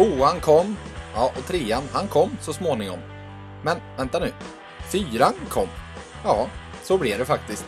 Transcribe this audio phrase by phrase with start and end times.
[0.00, 0.76] Tvåan kom.
[1.14, 2.98] Ja, och trean, han kom så småningom.
[3.64, 4.32] Men vänta nu.
[4.92, 5.68] Fyran kom.
[6.24, 6.46] Ja,
[6.82, 7.64] så blev det faktiskt.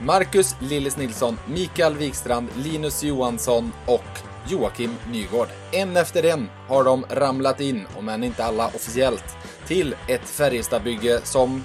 [0.00, 5.48] Marcus Lillis Nilsson, Mikael Wikstrand, Linus Johansson och Joakim Nygård.
[5.72, 11.20] En efter en har de ramlat in, om än inte alla officiellt, till ett Färjestadbygge
[11.24, 11.64] som,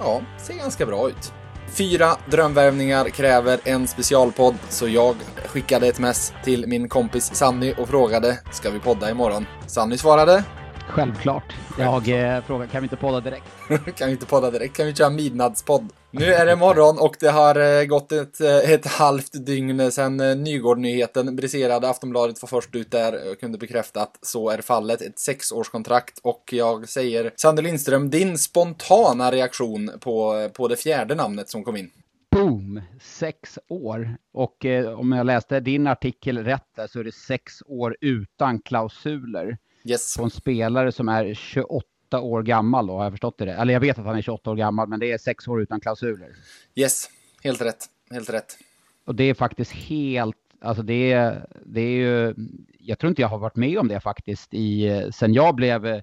[0.00, 1.32] ja, ser ganska bra ut.
[1.68, 7.88] Fyra drömvärvningar kräver en specialpodd, så jag skickade ett mess till min kompis Sanny och
[7.88, 9.46] frågade ska vi podda imorgon?
[9.66, 10.44] Sanny svarade
[10.88, 11.54] Självklart.
[11.78, 13.44] Jag eh, frågar, kan vi inte podda direkt?
[13.98, 14.76] kan vi inte podda direkt?
[14.76, 15.88] Kan vi köra midnattspodd?
[16.16, 20.20] Nu är det morgon och det har eh, gått ett, eh, ett halvt dygn sedan
[20.20, 21.88] eh, Nygård-nyheten briserade.
[21.88, 25.02] Aftonbladet var först ut där och kunde bekräfta att så är fallet.
[25.02, 31.48] Ett sexårskontrakt och jag säger Sander Lindström, din spontana reaktion på, på det fjärde namnet
[31.48, 31.90] som kom in?
[32.30, 32.80] Boom!
[33.00, 34.16] Sex år.
[34.32, 38.60] Och eh, om jag läste din artikel rätt där så är det sex år utan
[38.60, 39.58] klausuler.
[39.84, 40.16] Yes.
[40.16, 41.84] På en spelare som är 28
[42.20, 43.52] år gammal då, har jag förstått det?
[43.52, 45.80] Eller jag vet att han är 28 år gammal, men det är sex år utan
[45.80, 46.28] klausuler.
[46.74, 47.10] Yes,
[47.42, 47.86] helt rätt.
[48.10, 48.58] Helt rätt.
[49.04, 52.34] Och det är faktiskt helt, alltså det är, det är ju,
[52.78, 56.02] jag tror inte jag har varit med om det faktiskt i, sen jag blev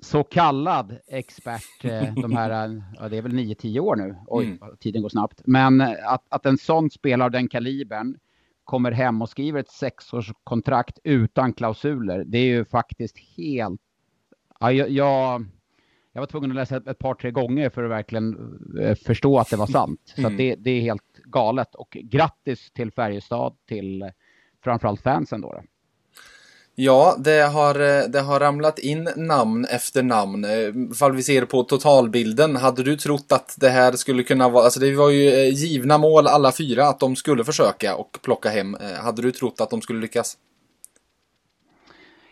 [0.00, 1.82] så kallad expert
[2.22, 4.16] de här, ja, det är väl 9-10 år nu.
[4.26, 4.76] Oj, mm.
[4.80, 5.42] tiden går snabbt.
[5.44, 8.18] Men att, att en sån spelare av den kalibern
[8.64, 12.24] kommer hem och skriver ett sexårskontrakt utan klausuler.
[12.24, 13.80] Det är ju faktiskt helt...
[14.60, 15.44] Ja, jag, jag,
[16.12, 19.38] jag var tvungen att läsa ett, ett, par, tre gånger för att verkligen eh, förstå
[19.38, 20.00] att det var sant.
[20.04, 20.36] Så mm.
[20.36, 21.74] det, det, är helt galet.
[21.74, 24.10] Och grattis till Färjestad, till
[24.64, 25.52] framförallt fansen då.
[25.52, 25.62] då.
[26.78, 30.44] Ja, det har, eh, det har ramlat in namn efter namn.
[30.44, 34.64] Eh, ifall vi ser på totalbilden, hade du trott att det här skulle kunna vara,
[34.64, 38.48] alltså det var ju eh, givna mål alla fyra att de skulle försöka och plocka
[38.48, 38.76] hem.
[39.02, 40.36] Hade du trott att de skulle lyckas?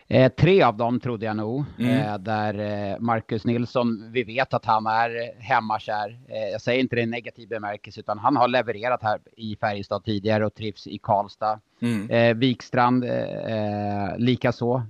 [0.08, 1.64] Eh, tre av dem trodde jag nog.
[1.78, 1.98] Mm.
[1.98, 6.18] Eh, där eh, Marcus Nilsson, vi vet att han är hemmakär.
[6.52, 10.46] jag säger inte det i negativ bemärkelse, utan han har levererat här i Färjestad tidigare
[10.46, 11.60] och trivs i Karlstad.
[11.80, 12.38] Mm.
[12.38, 14.82] Wikstrand eh, likaså.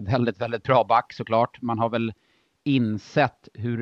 [0.00, 1.62] väldigt, väldigt bra back såklart.
[1.62, 2.12] Man har väl
[2.64, 3.78] insett hur,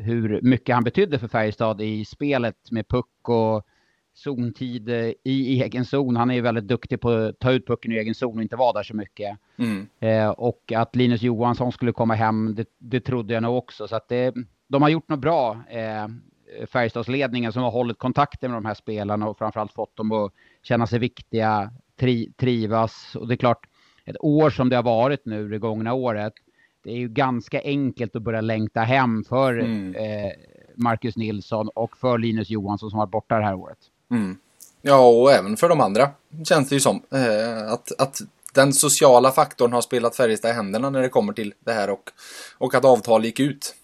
[0.00, 3.66] hur mycket han betydde för Färjestad i spelet med puck och
[4.16, 4.88] zontid
[5.24, 6.16] i egen zon.
[6.16, 8.56] Han är ju väldigt duktig på att ta ut pucken i egen zon och inte
[8.56, 9.38] vara där så mycket.
[9.56, 9.88] Mm.
[10.00, 13.88] Eh, och att Linus Johansson skulle komma hem, det, det trodde jag nog också.
[13.88, 14.34] Så att det,
[14.68, 16.08] de har gjort något bra, eh,
[16.66, 20.32] Färjestadsledningen som har hållit kontakten med de här spelarna och framförallt fått dem att
[20.62, 23.16] känna sig viktiga, tri, trivas.
[23.16, 23.66] Och det är klart,
[24.04, 26.32] ett år som det har varit nu det gångna året,
[26.84, 29.94] det är ju ganska enkelt att börja längta hem för mm.
[29.94, 30.32] eh,
[30.76, 33.78] Marcus Nilsson och för Linus Johansson som varit borta det här året.
[34.10, 34.36] Mm.
[34.82, 36.10] Ja, och även för de andra
[36.44, 37.02] känns det ju som.
[37.10, 38.20] Eh, att, att
[38.54, 42.10] den sociala faktorn har spelat Färjestad i händerna när det kommer till det här och,
[42.58, 43.74] och att avtal gick ut.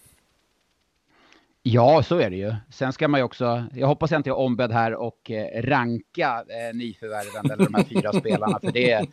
[1.65, 2.55] Ja, så är det ju.
[2.71, 6.45] Sen ska man ju också, jag hoppas jag inte är ombedd här och eh, ranka
[6.49, 9.06] eh, nyförvärven eller de här fyra spelarna, för det,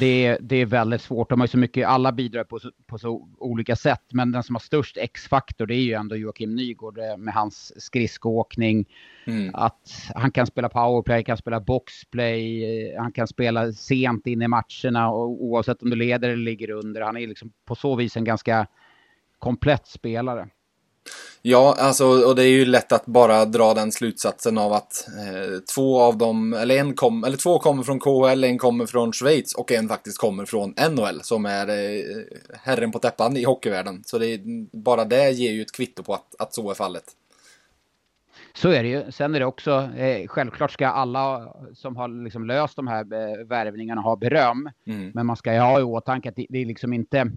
[0.00, 1.30] det, det är väldigt svårt.
[1.30, 4.54] De har ju så mycket, alla bidrar på, på så olika sätt, men den som
[4.54, 8.88] har störst X-faktor det är ju ändå Joakim Nygård eh, med hans skridskoåkning.
[9.26, 9.54] Mm.
[9.54, 14.48] Att han kan spela powerplay, kan spela boxplay, eh, han kan spela sent in i
[14.48, 17.00] matcherna och oavsett om du leder eller ligger under.
[17.00, 18.66] Han är liksom på så vis en ganska
[19.38, 20.48] komplett spelare.
[21.42, 25.58] Ja, alltså, och det är ju lätt att bara dra den slutsatsen av att eh,
[25.74, 29.54] två av dem, eller en kom, eller två kommer från KHL, en kommer från Schweiz
[29.54, 32.02] och en faktiskt kommer från NHL som är eh,
[32.62, 34.02] herren på täppan i hockeyvärlden.
[34.06, 34.40] Så det är,
[34.76, 37.04] bara det ger ju ett kvitto på att, att så är fallet.
[38.54, 39.12] Så är det ju.
[39.12, 43.46] Sen är det också, eh, självklart ska alla som har liksom löst de här eh,
[43.46, 44.70] värvningarna ha beröm.
[44.86, 45.10] Mm.
[45.14, 47.30] Men man ska ju ha i åtanke att det, det är liksom inte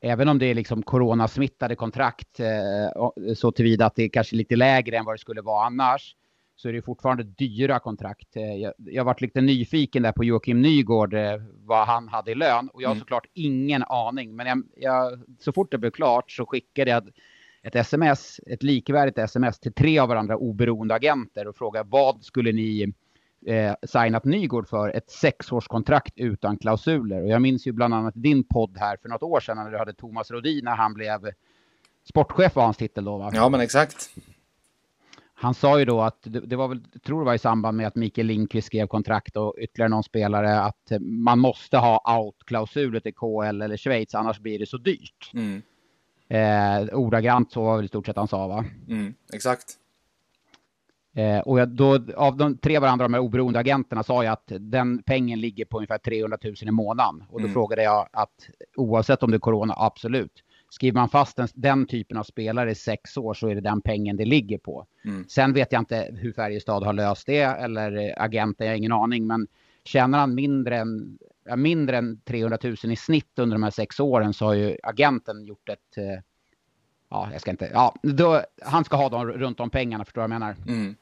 [0.00, 4.56] även om det är liksom coronasmittade kontrakt eh, så tillvida att det är kanske lite
[4.56, 6.14] lägre än vad det skulle vara annars
[6.58, 8.36] så är det fortfarande dyra kontrakt.
[8.36, 12.34] Eh, jag, jag varit lite nyfiken där på Joakim Nygård, eh, vad han hade i
[12.34, 12.68] lön.
[12.68, 13.00] Och jag har mm.
[13.00, 14.36] såklart ingen aning.
[14.36, 17.10] Men jag, jag, så fort det blev klart så skickade jag
[17.62, 22.52] ett sms, ett likvärdigt sms till tre av varandra oberoende agenter och frågade vad skulle
[22.52, 22.92] ni
[23.46, 27.22] eh, signat Nygård för ett sexårskontrakt utan klausuler.
[27.22, 29.78] Och jag minns ju bland annat din podd här för något år sedan när du
[29.78, 31.30] hade Thomas Rodin när han blev
[32.08, 33.30] sportchef var hans titel då va?
[33.34, 34.10] Ja men exakt.
[35.40, 37.94] Han sa ju då att det, var väl, tror det var i samband med att
[37.94, 43.62] Mikael Lindqvist skrev kontrakt och ytterligare någon spelare att man måste ha out-klausuler till KL
[43.62, 45.30] eller Schweiz annars blir det så dyrt.
[45.34, 45.62] Mm.
[46.28, 48.64] Eh, ordagrant så var väl i stort sett han sa va?
[48.88, 49.78] Mm, exakt.
[51.14, 54.52] Eh, och jag, då, av de tre varandra, de här oberoende agenterna, sa jag att
[54.60, 57.24] den pengen ligger på ungefär 300 000 i månaden.
[57.28, 57.52] Och då mm.
[57.52, 60.44] frågade jag att oavsett om det är corona, absolut.
[60.70, 63.80] Skriver man fast den, den, typen av spelare i sex år så är det den
[63.80, 64.86] pengen det ligger på.
[65.04, 65.24] Mm.
[65.28, 69.26] Sen vet jag inte hur Färjestad har löst det eller agenten, jag har ingen aning.
[69.26, 69.46] Men
[69.84, 71.18] tjänar han mindre än,
[71.56, 75.44] mindre än 300 000 i snitt under de här sex åren så har ju agenten
[75.44, 76.22] gjort ett eh,
[77.10, 80.28] ja, jag ska inte, ja, då, han ska ha dem runt om pengarna, förstår du
[80.28, 80.56] vad jag menar?
[80.68, 80.96] Mm.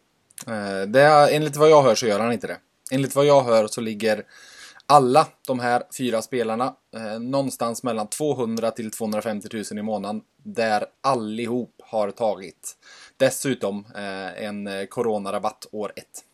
[0.47, 2.58] Eh, det är, enligt vad jag hör så gör han inte det.
[2.91, 4.25] Enligt vad jag hör så ligger
[4.87, 10.85] alla de här fyra spelarna eh, någonstans mellan 200 till 250 000 i månaden där
[11.00, 12.76] allihop har tagit.
[13.17, 16.25] Dessutom eh, en eh, coronarabatt år ett.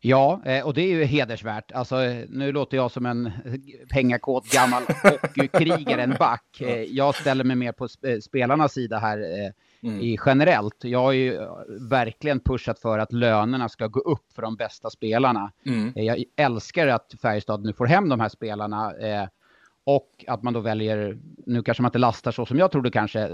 [0.00, 1.72] Ja, eh, och det är ju hedersvärt.
[1.72, 1.96] Alltså,
[2.28, 3.32] nu låter jag som en
[3.92, 6.60] pengakåt gammal hockeykrigare, en back.
[6.60, 7.88] Eh, jag ställer mig mer på
[8.22, 9.18] spelarnas sida här
[9.82, 10.00] mm.
[10.00, 10.84] i generellt.
[10.84, 11.38] Jag har ju
[11.90, 15.52] verkligen pushat för att lönerna ska gå upp för de bästa spelarna.
[15.66, 15.92] Mm.
[15.94, 18.92] Jag älskar att Färjestad nu får hem de här spelarna.
[19.84, 23.24] Och att man då väljer, nu kanske man inte lastar så som jag trodde kanske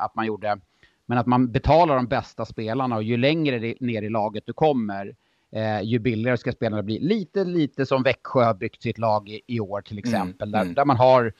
[0.00, 0.58] att man gjorde,
[1.06, 5.14] men att man betalar de bästa spelarna och ju längre ner i laget du kommer,
[5.54, 6.98] eh, ju billigare ska spelarna bli.
[6.98, 10.48] Lite, lite som Växjö har byggt sitt lag i, i år till mm, exempel.
[10.48, 10.74] Mm, där, mm.
[10.74, 11.32] där man har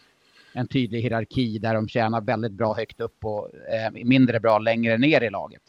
[0.52, 4.98] en tydlig hierarki där de tjänar väldigt bra högt upp och eh, mindre bra längre
[4.98, 5.62] ner i laget.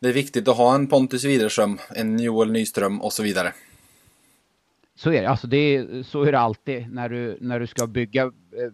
[0.00, 3.52] Det är viktigt att ha en Pontus Widerström, en Joel Nyström och så vidare.
[4.94, 5.28] Så är det.
[5.28, 8.30] Alltså det är, så är det alltid när du, när du ska bygga eh,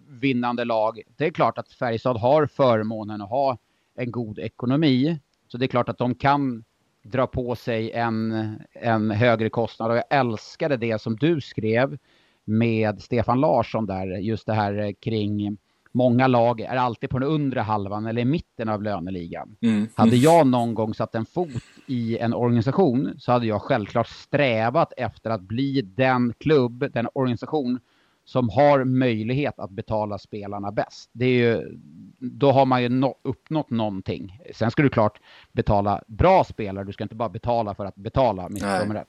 [0.08, 1.00] vinnande lag.
[1.16, 3.58] Det är klart att Färjestad har förmånen att ha
[3.96, 5.18] en god ekonomi.
[5.48, 6.64] Så det är klart att de kan
[7.04, 9.90] dra på sig en, en högre kostnad.
[9.90, 11.98] Och jag älskade det som du skrev
[12.44, 15.58] med Stefan Larsson där, just det här kring
[15.92, 19.56] många lag är alltid på den undre halvan eller i mitten av löneligan.
[19.60, 19.86] Mm.
[19.94, 24.92] Hade jag någon gång satt en fot i en organisation så hade jag självklart strävat
[24.96, 27.80] efter att bli den klubb, den organisation
[28.24, 31.10] som har möjlighet att betala spelarna bäst.
[31.12, 31.78] Det är ju,
[32.18, 34.40] då har man ju no uppnått någonting.
[34.54, 35.20] Sen ska du klart
[35.52, 39.08] betala bra spelare, du ska inte bara betala för att betala, missförstå mig rätt.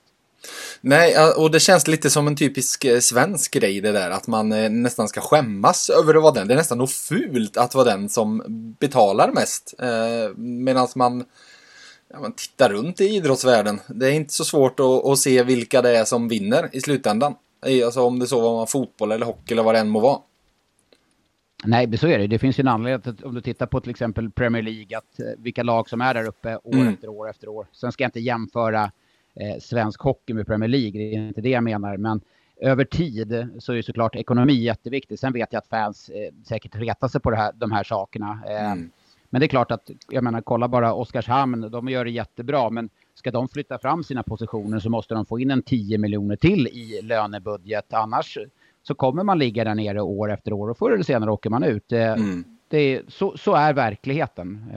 [0.81, 4.51] Nej, och det känns lite som en typisk eh, svensk grej det där att man
[4.51, 6.47] eh, nästan ska skämmas över att vara den.
[6.47, 8.43] Det är nästan nog fult att vara den som
[8.79, 9.73] betalar mest.
[9.79, 11.25] Eh, Medan man,
[12.13, 13.79] ja, man tittar runt i idrottsvärlden.
[13.87, 17.35] Det är inte så svårt att, att se vilka det är som vinner i slutändan.
[17.85, 20.19] Alltså om det så var fotboll eller hockey eller vad det än må vara.
[21.65, 22.27] Nej, så är det.
[22.27, 25.19] Det finns ju en anledning att om du tittar på till exempel Premier League, att
[25.19, 26.87] eh, vilka lag som är där uppe år mm.
[26.87, 27.67] efter år efter år.
[27.71, 28.91] Sen ska jag inte jämföra
[29.35, 31.97] eh, svensk hockey med Premier League, det är inte det jag menar.
[31.97, 32.21] Men
[32.57, 35.19] över tid så är såklart ekonomi jätteviktigt.
[35.19, 38.39] Sen vet jag att fans eh, säkert retar sig på här, de här sakerna.
[38.47, 38.91] Eh, mm.
[39.29, 42.89] Men det är klart att, jag menar, kolla bara Oskarshamn, de gör det jättebra, men
[43.15, 46.67] ska de flytta fram sina positioner så måste de få in en 10 miljoner till
[46.67, 47.93] i lönebudget.
[47.93, 48.37] Annars
[48.83, 51.63] så kommer man ligga där nere år efter år och förr eller senare åker man
[51.63, 51.91] ut.
[51.91, 52.43] Mm.
[52.67, 54.71] Det, så, så är verkligheten.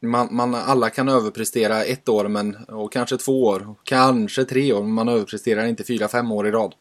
[0.00, 4.82] Man, man, alla kan överprestera ett år men, och kanske två år, kanske tre år,
[4.82, 6.74] men man överpresterar inte fyra, fem år i rad.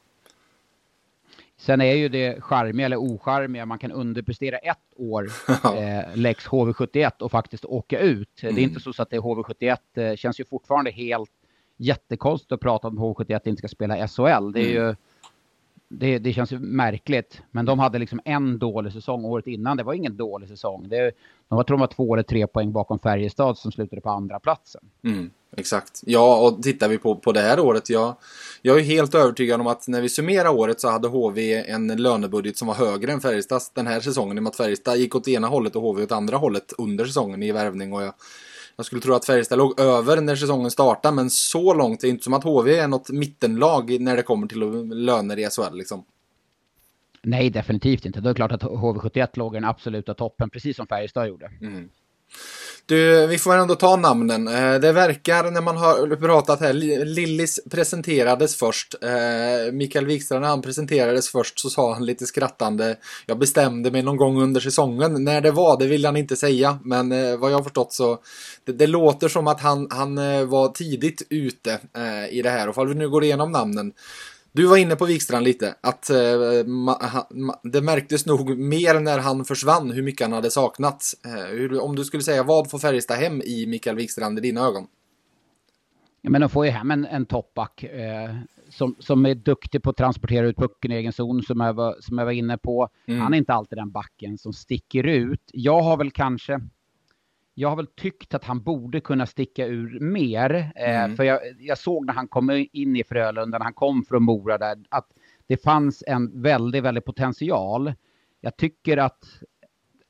[1.65, 5.29] Sen är ju det charmiga eller ocharmiga, man kan underprestera ett år,
[5.77, 8.43] eh, Lex HV71 och faktiskt åka ut.
[8.43, 8.55] Mm.
[8.55, 11.31] Det är inte så att det är HV71, eh, känns ju fortfarande helt
[11.77, 14.51] jättekonstigt att prata om HV71 inte ska spela SHL.
[14.51, 14.87] Det är mm.
[14.87, 14.95] ju
[15.87, 17.41] det, det, känns ju märkligt.
[17.51, 19.77] Men de hade liksom en dålig säsong året innan.
[19.77, 20.89] Det var ingen dålig säsong.
[20.89, 21.11] Det,
[21.47, 24.39] de var, tror de var två eller tre poäng bakom Färjestad som slutade på andra
[24.39, 24.81] platsen.
[25.03, 26.02] Mm, exakt.
[26.06, 27.90] Ja, och tittar vi på, på det här året.
[27.90, 28.16] Jag,
[28.62, 32.57] jag är helt övertygad om att när vi summerar året så hade HV en lönebudget
[32.57, 34.38] som var högre än Färjestads den här säsongen.
[34.38, 37.06] I och med att Färjestad gick åt ena hållet och HV åt andra hållet under
[37.06, 37.94] säsongen i värvning.
[37.94, 38.14] Och jag,
[38.76, 42.02] jag skulle tro att Färjestad låg över när säsongen startade, men så långt.
[42.02, 44.60] Det är inte som att HV är något mittenlag när det kommer till
[45.06, 46.06] löner i SHL liksom.
[47.22, 48.22] Nej, definitivt inte.
[48.22, 51.52] Det är klart att HV71 låg i den absoluta toppen, precis som Färjestad gjorde.
[51.62, 51.90] Mm.
[52.85, 54.47] Du, vi får ändå ta namnen.
[54.47, 56.73] Eh, det verkar när man har pratat här,
[57.06, 58.95] Lillis presenterades först.
[59.02, 64.04] Eh, Mikael Wikstrand när han presenterades först så sa han lite skrattande Jag bestämde mig
[64.04, 65.23] någon gång under säsongen.
[65.23, 66.80] När det var, det vill han inte säga.
[66.83, 68.18] Men eh, vad jag har förstått så
[68.66, 70.16] det, det låter som att han, han
[70.49, 71.80] var tidigt ute
[72.30, 72.69] i det här.
[72.69, 73.94] Och om vi nu går igenom namnen
[74.54, 76.98] du var inne på Wikstrand lite, att eh, ma,
[77.30, 81.16] ma, det märktes nog mer när han försvann hur mycket han hade saknats.
[81.26, 84.62] Eh, hur, om du skulle säga, vad får Färjestad hem i Mikael Wikstrand i dina
[84.62, 84.88] ögon?
[86.22, 88.36] Ja, men de får ju hem en, en toppback eh,
[88.69, 91.95] som, som är duktig på att transportera ut pucken i egen zon, som jag var,
[92.00, 92.90] som jag var inne på.
[93.06, 93.22] Mm.
[93.22, 95.42] Han är inte alltid den backen som sticker ut.
[95.54, 96.60] Jag har väl kanske
[97.54, 100.72] jag har väl tyckt att han borde kunna sticka ur mer.
[100.76, 101.16] Eh, mm.
[101.16, 104.57] För jag, jag, såg när han kom in i Frölunda, när han kom från Mora
[104.57, 105.07] där, att
[105.48, 107.94] det fanns en väldigt, väldigt potential.
[108.42, 109.26] Jag tycker att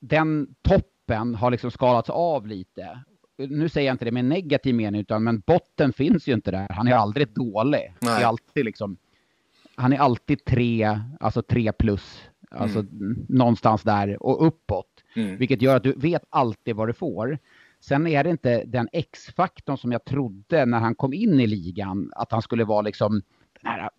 [0.00, 3.00] den toppen har liksom skalats av lite.
[3.36, 6.66] Nu säger jag inte det med negativ mening, utan men botten finns ju inte där.
[6.70, 7.94] Han är aldrig dålig.
[8.00, 8.22] Nej.
[8.22, 8.96] är alltid liksom,
[9.74, 13.26] han är alltid tre, alltså tre plus, alltså mm.
[13.28, 14.93] någonstans där och uppåt.
[15.16, 15.36] Mm.
[15.36, 17.38] Vilket gör att du vet alltid vad du får.
[17.80, 22.12] Sen är det inte den X-faktorn som jag trodde när han kom in i ligan,
[22.16, 23.22] att han skulle vara liksom
[23.62, 23.90] den här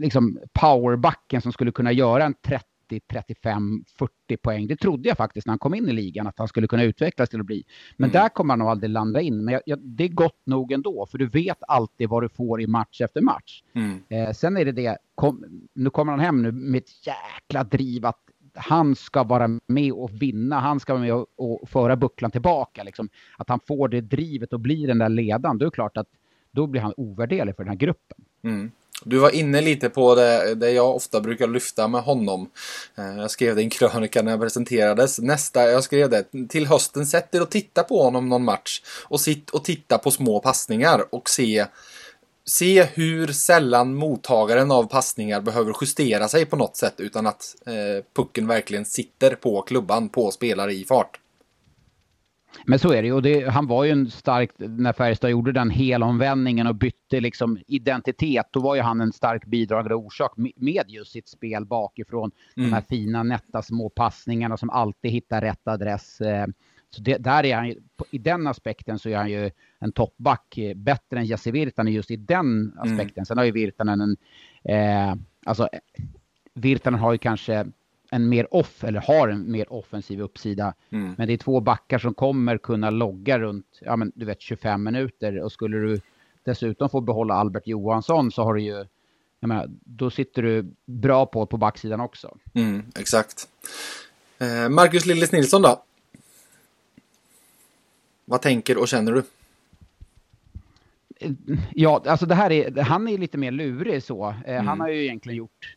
[0.00, 2.68] liksom powerbacken som skulle kunna göra en 30
[3.00, 4.66] 35, 40 poäng.
[4.66, 7.28] Det trodde jag faktiskt när han kom in i ligan att han skulle kunna utvecklas
[7.28, 7.64] till att bli.
[7.96, 8.22] Men mm.
[8.22, 9.44] där kommer han nog aldrig landa in.
[9.44, 12.60] Men jag, jag, det är gott nog ändå, för du vet alltid vad du får
[12.60, 13.62] i match efter match.
[13.72, 14.02] Mm.
[14.08, 15.44] Eh, sen är det det, kom,
[15.74, 18.23] nu kommer han hem nu med ett jäkla driv att
[18.54, 20.60] han ska vara med och vinna.
[20.60, 22.82] Han ska vara med och, och föra bucklan tillbaka.
[22.82, 23.08] Liksom.
[23.38, 25.58] Att han får det drivet och blir den där ledaren.
[25.58, 26.08] Då är det klart att
[26.50, 28.18] då blir han ovärderlig för den här gruppen.
[28.44, 28.70] Mm.
[29.04, 32.50] Du var inne lite på det, det jag ofta brukar lyfta med honom.
[32.94, 35.18] Eh, jag skrev det i en krönika när jag presenterades.
[35.18, 38.82] Nästa, jag skrev det, till hösten, sätt er och titta på honom någon match.
[39.04, 41.66] Och sitt och titta på små passningar och se
[42.46, 48.04] se hur sällan mottagaren av passningar behöver justera sig på något sätt utan att eh,
[48.16, 51.20] pucken verkligen sitter på klubban på spelare i fart.
[52.66, 53.14] Men så är det ju.
[53.14, 57.58] Och det, han var ju en stark, när Färjestad gjorde den helomvändningen och bytte liksom
[57.66, 62.30] identitet, då var ju han en stark bidragande orsak med just sitt spel bakifrån.
[62.56, 62.70] Mm.
[62.70, 66.20] De här fina, nätta små passningarna som alltid hittar rätt adress.
[66.94, 67.74] Så det, där är han
[68.10, 72.10] i den aspekten så är han ju en toppback eh, bättre än Jesse Virtanen just
[72.10, 72.78] i den mm.
[72.78, 73.20] aspekten.
[73.20, 73.24] Mm.
[73.26, 74.16] Sen har ju Virtanen en,
[74.64, 75.68] eh, alltså
[76.54, 77.66] Virtanen har ju kanske
[78.10, 80.74] en mer off, eller har en mer offensiv uppsida.
[80.90, 81.14] Mm.
[81.18, 84.82] Men det är två backar som kommer kunna logga runt, ja men du vet 25
[84.82, 86.00] minuter och skulle du
[86.44, 88.84] dessutom få behålla Albert Johansson så har du ju,
[89.40, 92.36] jag menar, då sitter du bra på på backsidan också.
[92.54, 93.48] Mm, exakt.
[94.38, 95.84] Eh, Marcus Lillis Nilsson då?
[98.24, 99.22] Vad tänker och känner du?
[101.74, 104.34] Ja, alltså det här är, han är lite mer lurig så.
[104.46, 104.66] Eh, mm.
[104.66, 105.76] Han har ju egentligen gjort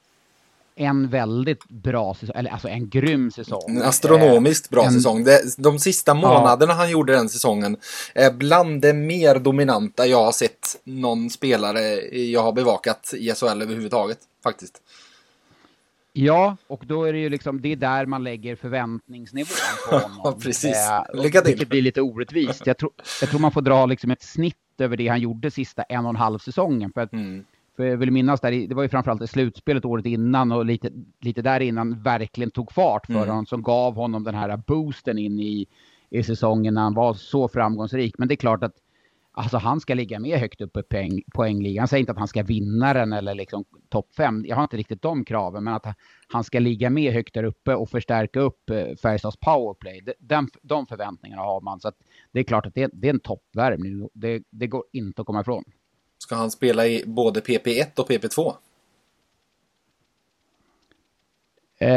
[0.75, 3.63] en väldigt bra säsong, eller alltså en grym säsong.
[3.67, 5.25] En astronomiskt bra en, säsong.
[5.57, 6.77] De sista månaderna ja.
[6.77, 7.77] han gjorde den säsongen
[8.13, 13.61] är bland det mer dominanta jag har sett någon spelare jag har bevakat i SHL
[13.61, 14.81] överhuvudtaget, faktiskt.
[16.17, 19.47] Ja, och då är det ju liksom, det är där man lägger förväntningsnivån
[19.89, 20.21] på honom.
[20.23, 20.89] ja, precis.
[20.89, 21.51] Eh, Lycka till.
[21.51, 22.67] Vilket blir lite orättvist.
[22.67, 25.83] Jag tror, jag tror man får dra liksom ett snitt över det han gjorde sista
[25.83, 26.91] en och en halv säsongen.
[26.93, 27.45] För att mm.
[27.75, 30.91] För jag vill minnas där, det var ju framförallt i slutspelet året innan och lite,
[31.21, 33.27] lite där innan verkligen tog fart för mm.
[33.27, 35.65] honom som gav honom den här boosten in i,
[36.09, 38.17] i säsongen när han var så framgångsrik.
[38.17, 38.73] Men det är klart att
[39.37, 41.81] alltså, han ska ligga med högt upp i poäng, poängligan.
[41.81, 44.45] Jag säger inte att han ska vinna den eller liksom topp fem.
[44.47, 45.85] Jag har inte riktigt de kraven, men att
[46.27, 50.01] han ska ligga med högt där uppe och förstärka upp eh, Färjestads powerplay.
[50.19, 51.79] Den, de förväntningarna har man.
[51.79, 51.91] Så
[52.31, 54.09] det är klart att det, det är en toppvärmning.
[54.13, 55.63] Det, det går inte att komma ifrån.
[56.17, 58.53] Ska han spela i både PP1 och PP2?
[61.79, 61.89] Eh,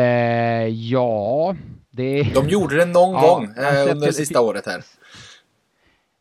[0.69, 1.57] ja,
[1.91, 2.23] det...
[2.35, 4.85] De gjorde det någon ja, gång eh, under det sista året här.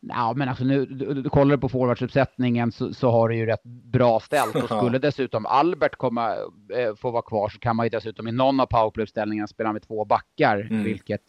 [0.00, 3.64] Ja, men alltså nu, du, du kollar på forwardsuppsättningen så, så har det ju rätt
[3.64, 4.54] bra ställt.
[4.62, 6.34] Och skulle dessutom Albert komma,
[6.74, 9.82] eh, få vara kvar så kan man ju dessutom i någon av powerplay-uppställningarna spela med
[9.82, 10.84] två backar, mm.
[10.84, 11.22] vilket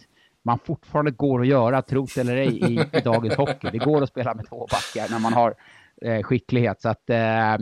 [0.43, 3.69] man fortfarande går att göra, trots eller ej, i, i dagens hockey.
[3.71, 5.55] Det går att spela med två backar när man har
[6.01, 6.81] eh, skicklighet.
[6.81, 7.57] Så att, eh,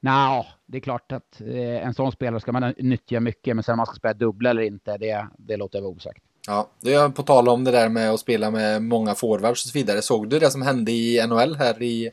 [0.00, 3.72] nej, det är klart att eh, en sån spelare ska man nyttja mycket, men sen
[3.72, 6.22] om man ska spela dubbla eller inte, det, det låter jag vara osagt.
[6.46, 9.70] Ja, det är på tal om det där med att spela med många forwards och
[9.70, 10.02] så vidare.
[10.02, 12.10] Såg du det som hände i NHL här i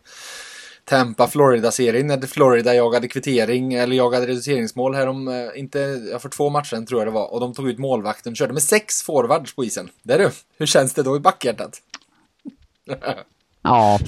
[0.85, 6.49] Tampa Florida-serien när Florida jagade kvittering eller jagade reduceringsmål här om, eh, inte, för två
[6.49, 7.33] matcher tror jag det var.
[7.33, 9.89] Och de tog ut målvakten, körde med sex forwards på isen.
[10.03, 11.81] Där du, hur känns det då i backhjärtat?
[13.65, 13.99] Ja,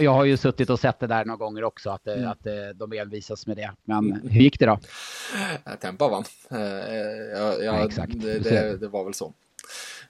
[0.00, 2.28] jag har ju suttit och sett det där några gånger också, att, mm.
[2.28, 3.70] att de envisas med det.
[3.84, 4.78] Men hur gick det då?
[5.80, 6.24] Tempa vann.
[6.48, 6.58] Ja,
[7.38, 8.12] ja, ja exakt.
[8.22, 9.32] Det, det, det, var väl så.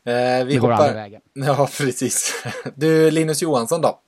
[0.06, 0.12] Vi
[0.54, 0.94] det går hoppar...
[0.94, 1.20] vägen.
[1.34, 2.44] Ja, precis.
[2.74, 4.00] Du, Linus Johansson då?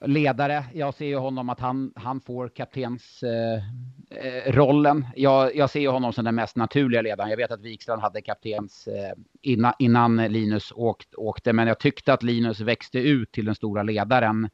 [0.00, 0.64] ledare.
[0.72, 3.62] Jag ser ju honom att han, han får kaptens eh,
[4.10, 5.06] eh, rollen.
[5.16, 7.30] Jag, jag ser ju honom som den mest naturliga ledaren.
[7.30, 9.12] Jag vet att Wikstrand hade kaptens eh,
[9.42, 13.82] innan, innan, Linus åkt, åkte, men jag tyckte att Linus växte ut till den stora
[13.82, 14.48] ledaren.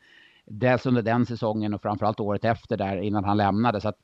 [0.46, 3.80] Dels under den säsongen och framförallt året efter där innan han lämnade.
[3.80, 3.98] Så att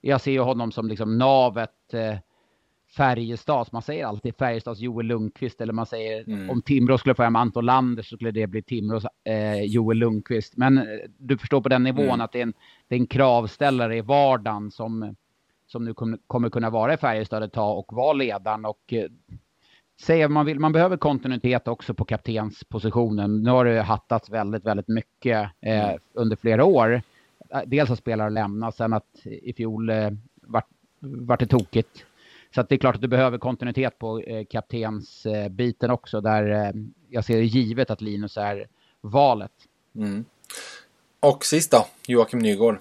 [0.00, 2.16] jag ser ju honom som liksom navet eh,
[2.96, 6.50] Färjestads, man säger alltid Färjestads Joel Lundqvist eller man säger mm.
[6.50, 10.56] om Timrå skulle få hem Anton Lander så skulle det bli Timrås eh, Joel Lundqvist.
[10.56, 10.84] Men eh,
[11.18, 12.20] du förstår på den nivån mm.
[12.20, 12.54] att det är, en,
[12.88, 15.16] det är en kravställare i vardagen som,
[15.66, 19.10] som nu kommer, kommer kunna vara i Färjestad ett tag och vara ledaren och eh,
[20.00, 23.42] säga man vill, man behöver kontinuitet också på kaptenspositionen.
[23.42, 25.98] Nu har det hattats väldigt, väldigt mycket eh, mm.
[26.12, 27.02] under flera år.
[27.66, 30.10] Dels har spelare lämnat, sen att i fjol eh,
[30.42, 30.68] vart,
[31.00, 32.04] vart det tokigt
[32.54, 36.72] så det är klart att du behöver kontinuitet på eh, kaptensbiten också där eh,
[37.08, 38.66] jag ser det givet att Linus är
[39.00, 39.52] valet.
[39.94, 40.24] Mm.
[41.20, 42.78] Och sist då, Joakim Nygård.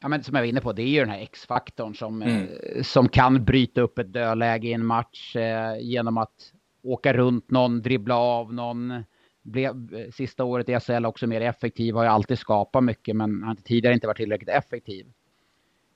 [0.00, 2.48] Ja, men som jag var inne på, det är ju den här X-faktorn som, mm.
[2.48, 7.50] eh, som kan bryta upp ett dödläge i en match eh, genom att åka runt
[7.50, 9.04] någon, dribbla av någon.
[9.42, 13.42] Blev eh, sista året i SHL också mer effektiv, har ju alltid skapat mycket men
[13.42, 15.06] har tidigare inte varit tillräckligt effektiv.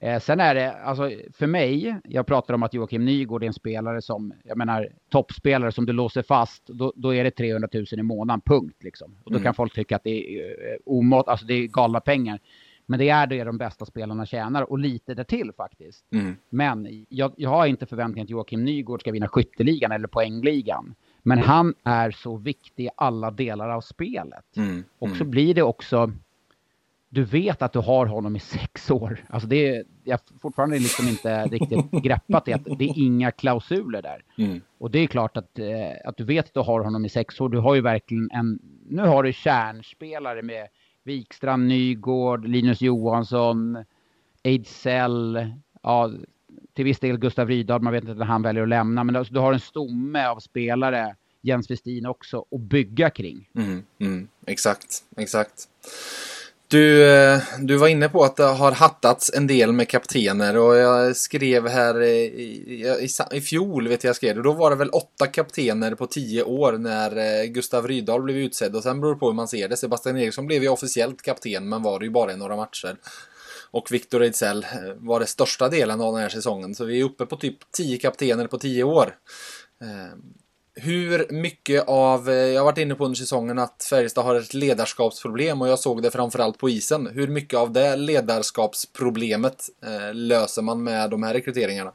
[0.02, 3.52] Eh, sen är det, alltså för mig, jag pratar om att Joakim Nygård är en
[3.52, 7.86] spelare som, jag menar toppspelare som du låser fast, då, då är det 300 000
[7.92, 9.16] i månaden, punkt liksom.
[9.24, 9.44] Och då mm.
[9.44, 12.38] kan folk tycka att det är eh, omått, alltså det är galna pengar.
[12.86, 16.12] Men det är det de bästa spelarna tjänar och lite därtill faktiskt.
[16.12, 16.36] Mm.
[16.48, 20.94] Men jag, jag har inte förväntningar att Joakim Nygård ska vinna skytteligan eller poängligan.
[21.22, 24.56] Men han är så viktig i alla delar av spelet.
[24.56, 24.84] Mm.
[24.98, 25.30] Och så mm.
[25.30, 26.12] blir det också
[27.12, 29.24] du vet att du har honom i sex år.
[29.28, 34.02] Alltså det är, jag fortfarande liksom inte riktigt greppat det, att det är inga klausuler
[34.02, 34.24] där.
[34.38, 34.60] Mm.
[34.78, 35.66] Och det är klart att, eh,
[36.04, 37.48] att du vet att du har honom i sex år.
[37.48, 40.68] Du har ju verkligen en, nu har du kärnspelare med
[41.04, 43.84] Wikstrand, Nygård, Linus Johansson,
[44.42, 45.52] Ejdsell,
[45.82, 46.10] ja,
[46.72, 49.34] till viss del Gustav Rydahl, man vet inte när han väljer att lämna, men alltså,
[49.34, 53.48] du har en stomme av spelare, Jens Westin också, att bygga kring.
[53.54, 55.68] Mm, mm, exakt, exakt.
[56.70, 60.76] Du, eh, du var inne på att det har hattats en del med kaptener och
[60.76, 62.24] jag skrev här i,
[63.00, 66.42] i, i fjol, vet jag, skrev, skrev Då var det väl åtta kaptener på tio
[66.42, 69.68] år när eh, Gustav Rydahl blev utsedd och sen beror det på hur man ser
[69.68, 69.76] det.
[69.76, 72.96] Sebastian Eriksson blev ju officiellt kapten men var det ju bara i några matcher.
[73.70, 77.04] Och Victor Ejdsell eh, var det största delen av den här säsongen så vi är
[77.04, 79.14] uppe på typ tio kaptener på tio år.
[80.82, 84.54] Hur mycket av, eh, jag har varit inne på under säsongen att Färjestad har ett
[84.54, 87.06] ledarskapsproblem och jag såg det framförallt på isen.
[87.14, 91.92] Hur mycket av det ledarskapsproblemet eh, löser man med de här rekryteringarna?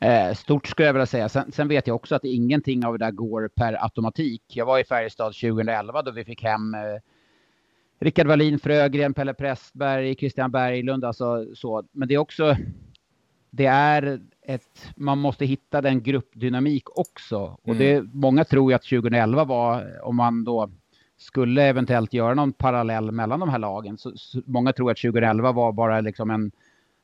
[0.00, 1.28] Eh, stort skulle jag vilja säga.
[1.28, 4.42] Sen, sen, vet jag också att ingenting av det där går per automatik.
[4.46, 6.80] Jag var i Färjestad 2011 då vi fick hem eh,
[8.00, 11.04] Rickard Wallin, Frögren, Pelle Prästberg, Christian Berglund.
[11.04, 11.84] Alltså, så.
[11.92, 12.56] Men det är också,
[13.50, 17.58] det är ett, man måste hitta den gruppdynamik också.
[17.62, 17.78] Och mm.
[17.78, 20.70] det, många tror ju att 2011 var, om man då
[21.16, 25.52] skulle eventuellt göra någon parallell mellan de här lagen, så, så många tror att 2011
[25.52, 26.50] var bara liksom en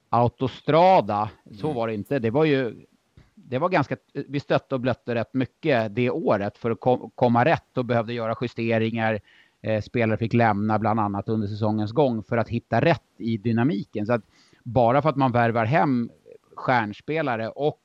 [0.09, 1.31] autostrada.
[1.61, 1.77] Så mm.
[1.77, 2.19] var det inte.
[2.19, 2.87] Det var ju,
[3.35, 7.45] det var ganska, vi stötte och blötte rätt mycket det året för att kom, komma
[7.45, 9.21] rätt och behövde göra justeringar.
[9.63, 14.07] Eh, spelare fick lämna bland annat under säsongens gång för att hitta rätt i dynamiken.
[14.07, 14.23] Så att
[14.63, 16.11] bara för att man värvar hem
[16.57, 17.81] stjärnspelare och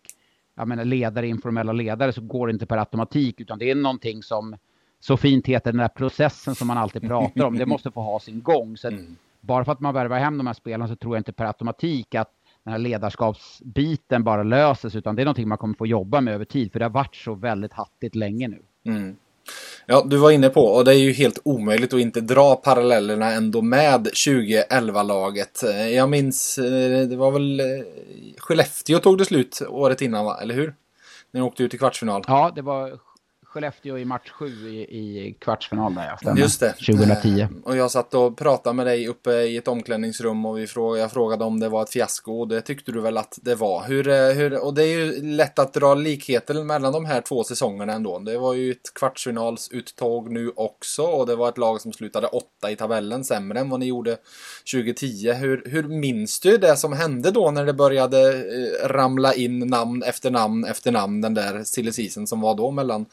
[0.55, 4.23] jag menar, ledare, informella ledare så går det inte per automatik utan det är någonting
[4.23, 4.57] som
[4.99, 7.57] så fint heter den där processen som man alltid pratar om.
[7.57, 8.77] Det måste få ha sin gång.
[8.77, 9.15] Så mm.
[9.41, 12.15] Bara för att man värvar hem de här spelarna så tror jag inte per automatik
[12.15, 12.31] att
[12.63, 16.45] den här ledarskapsbiten bara löses utan det är någonting man kommer få jobba med över
[16.45, 18.61] tid för det har varit så väldigt hattigt länge nu.
[18.83, 19.15] Mm.
[19.85, 23.31] Ja, du var inne på, och det är ju helt omöjligt att inte dra parallellerna
[23.31, 25.63] ändå med 2011-laget.
[25.93, 27.65] Jag minns, eh, det var väl eh,
[28.37, 30.39] Skellefteå tog det slut året innan, va?
[30.41, 30.73] eller hur?
[31.31, 32.23] När de åkte ut i kvartsfinal.
[32.27, 32.99] Ja, det var
[33.57, 36.39] Skellefteå i match 7 i, i kvartsfinal där jag.
[36.39, 36.71] Just det.
[36.71, 37.41] 2010.
[37.41, 41.01] Eh, och jag satt och pratade med dig uppe i ett omklädningsrum och vi frågade,
[41.01, 43.83] jag frågade om det var ett fiasko och det tyckte du väl att det var.
[43.87, 47.43] Hur, eh, hur, och det är ju lätt att dra likheter mellan de här två
[47.43, 48.19] säsongerna ändå.
[48.19, 52.71] Det var ju ett kvartsfinalsuttåg nu också och det var ett lag som slutade åtta
[52.71, 54.17] i tabellen, sämre än vad ni gjorde
[54.73, 55.33] 2010.
[55.33, 60.03] Hur, hur minns du det som hände då när det började eh, ramla in namn
[60.03, 63.05] efter namn efter namn den där silly som var då mellan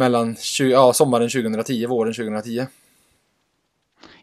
[0.00, 2.66] mellan 20, ja, sommaren 2010, våren 2010.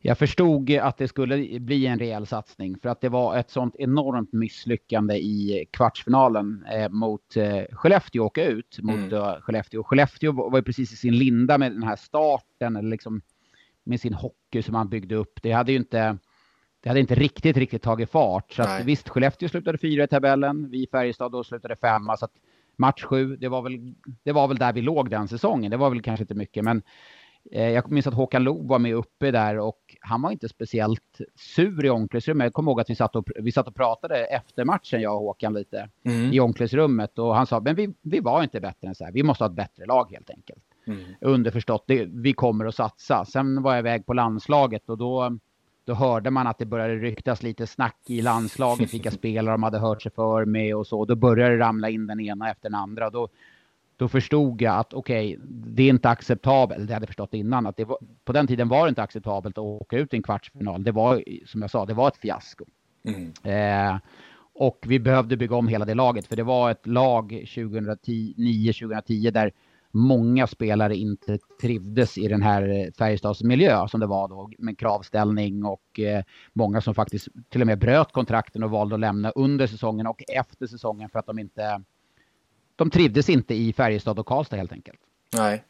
[0.01, 3.75] Jag förstod att det skulle bli en rejäl satsning för att det var ett sånt
[3.79, 9.13] enormt misslyckande i kvartsfinalen eh, mot eh, Skellefteå åka ut mot mm.
[9.13, 9.83] uh, Skellefteå.
[9.83, 13.21] Skellefteå var ju precis i sin linda med den här starten, eller liksom
[13.83, 15.39] med sin hockey som man byggde upp.
[15.41, 16.17] Det hade ju inte,
[16.79, 18.53] det hade inte riktigt, riktigt tagit fart.
[18.53, 22.17] Så att, visst, Skellefteå slutade fyra i tabellen, vi i Färjestad då slutade femma.
[22.17, 22.33] Så att
[22.77, 25.71] match sju, det var, väl, det var väl där vi låg den säsongen.
[25.71, 26.81] Det var väl kanske inte mycket, men
[27.51, 31.17] Eh, jag minns att Håkan Loob var med uppe där och han var inte speciellt
[31.35, 32.45] sur i omklädningsrummet.
[32.45, 35.21] Jag kommer ihåg att vi satt och, vi satt och pratade efter matchen, jag och
[35.21, 36.33] Håkan lite, mm.
[36.33, 37.19] i omklädningsrummet.
[37.19, 39.11] Och han sa, men vi, vi var inte bättre än så här.
[39.11, 40.63] Vi måste ha ett bättre lag helt enkelt.
[40.87, 40.99] Mm.
[41.21, 43.25] Underförstått, det, vi kommer att satsa.
[43.25, 45.37] Sen var jag iväg på landslaget och då,
[45.87, 49.79] då hörde man att det började ryktas lite snack i landslaget, vilka spelare de hade
[49.79, 51.05] hört sig för med och så.
[51.05, 53.09] Då började det ramla in den ena efter den andra.
[53.09, 53.29] Då,
[53.97, 56.87] då förstod jag att okej, okay, det är inte acceptabelt.
[56.87, 57.67] Det hade jag förstått innan.
[57.67, 60.23] Att det var, på den tiden var det inte acceptabelt att åka ut i en
[60.23, 60.83] kvartsfinal.
[60.83, 62.65] Det var, som jag sa, det var ett fiasko.
[63.03, 63.33] Mm.
[63.43, 63.99] Eh,
[64.53, 66.27] och vi behövde bygga om hela det laget.
[66.27, 69.51] För det var ett lag 2009-2010 där
[69.97, 74.79] många spelare inte trivdes i den här eh, Färjestads miljö som det var då med
[74.79, 79.29] kravställning och eh, många som faktiskt till och med bröt kontrakten och valde att lämna
[79.29, 81.81] under säsongen och efter säsongen för att de inte
[82.75, 84.99] de trivdes inte i Färjestad och Karlstad helt enkelt.
[85.33, 85.63] Nej.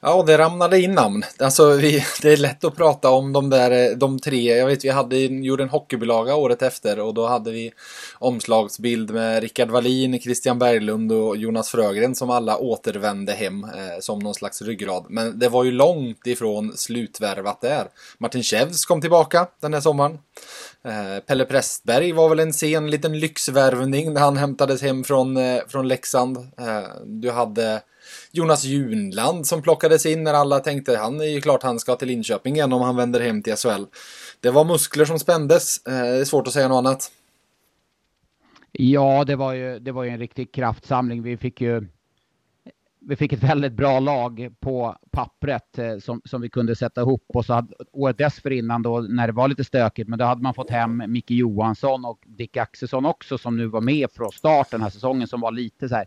[0.00, 1.22] Ja, det ramlade in namn.
[1.38, 4.56] Alltså, vi, det är lätt att prata om de där, eh, de tre.
[4.56, 7.72] Jag vet, vi hade, gjorde en hockeybilaga året efter och då hade vi
[8.18, 14.18] omslagsbild med Rickard Wallin, Christian Berglund och Jonas Frögren som alla återvände hem eh, som
[14.18, 15.06] någon slags ryggrad.
[15.08, 17.88] Men det var ju långt ifrån slutvärvat där.
[18.18, 20.18] Martin Kjevs kom tillbaka den här sommaren.
[20.84, 25.60] Eh, Pelle Prästberg var väl en sen liten lyxvärvning när han hämtades hem från, eh,
[25.68, 26.36] från Leksand.
[26.36, 27.82] Eh, du hade
[28.30, 32.08] Jonas Junland som plockades in när alla tänkte han är ju klart han ska till
[32.08, 33.84] Linköping igen om han vänder hem till SHL.
[34.40, 35.86] Det var muskler som spändes.
[35.86, 37.12] Eh, det är svårt att säga något annat.
[38.72, 41.22] Ja, det var ju, det var ju en riktig kraftsamling.
[41.22, 41.86] Vi fick ju
[43.08, 47.24] vi fick ett väldigt bra lag på pappret eh, som, som vi kunde sätta ihop.
[47.28, 50.54] Och så hade året dessförinnan då när det var lite stökigt, men då hade man
[50.54, 54.82] fått hem Micke Johansson och Dick Axelsson också som nu var med från start den
[54.82, 56.06] här säsongen som var lite så här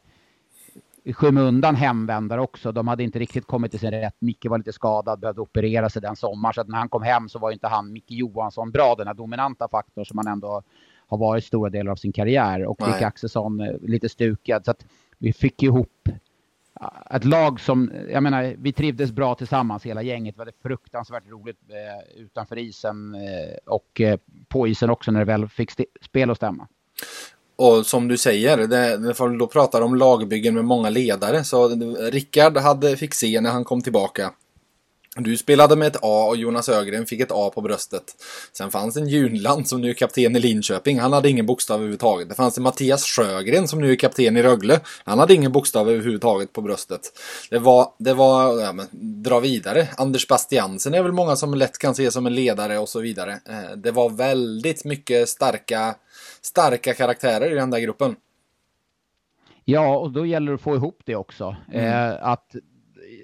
[1.06, 2.72] i skymundan hemvändare också.
[2.72, 4.16] De hade inte riktigt kommit till sin rätt.
[4.20, 6.54] Micke var lite skadad, behövde operera sig den sommaren.
[6.54, 8.96] Så att när han kom hem så var inte han, Micke Johansson, bra.
[8.96, 10.62] Den här dominanta faktorn som han ändå
[11.08, 12.66] har varit stora delar av sin karriär.
[12.66, 14.66] Och Dick Axelsson eh, lite stukad.
[14.66, 14.86] Så att
[15.18, 16.10] vi fick ihop
[17.12, 20.36] ett lag som, jag menar, vi trivdes bra tillsammans hela gänget.
[20.36, 25.26] Vi hade fruktansvärt roligt eh, utanför isen eh, och eh, på isen också när det
[25.26, 26.68] väl fick spel att stämma.
[27.56, 31.44] Och som du säger, det, du då pratar om lagbyggen med många ledare.
[31.44, 31.68] Så
[32.12, 34.32] Rickard hade, fick se när han kom tillbaka
[35.24, 38.04] du spelade med ett A och Jonas Ögren fick ett A på bröstet.
[38.54, 41.00] Sen fanns en Junland som nu är kapten i Linköping.
[41.00, 42.30] Han hade ingen bokstav överhuvudtaget.
[42.30, 44.80] Det fanns en Mattias Sjögren som nu är kapten i Rögle.
[45.04, 47.02] Han hade ingen bokstav överhuvudtaget på bröstet.
[47.50, 48.88] Det var, det var, ja men
[49.24, 49.88] dra vidare.
[49.98, 53.32] Anders Bastiansen är väl många som lätt kan se som en ledare och så vidare.
[53.50, 55.96] Eh, det var väldigt mycket starka,
[56.46, 58.16] starka karaktärer i den där gruppen.
[59.64, 61.56] Ja, och då gäller det att få ihop det också.
[61.72, 61.86] Mm.
[61.86, 62.56] Eh, att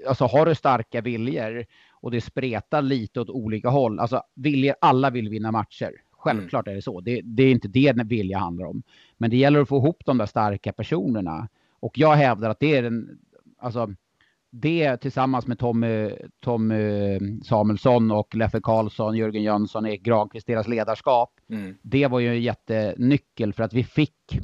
[0.08, 4.00] alltså har du starka viljor och det spretar lite åt olika håll.
[4.00, 5.92] Alltså viljor, alla vill vinna matcher.
[6.12, 6.72] Självklart mm.
[6.72, 7.02] är det så.
[7.02, 8.84] Det, det, är inte det vilja handlar om.
[9.18, 11.48] Men det gäller att få ihop de där starka personerna.
[11.80, 13.20] Och jag hävdar att det är den,
[13.60, 13.94] alltså
[14.52, 21.34] det tillsammans med Tommy, Tommy Samuelsson och Leffe Karlsson, Jörgen Jönsson, Erik Granqvist, deras ledarskap.
[21.50, 21.76] Mm.
[21.82, 24.40] Det var ju en jättenyckel för att vi fick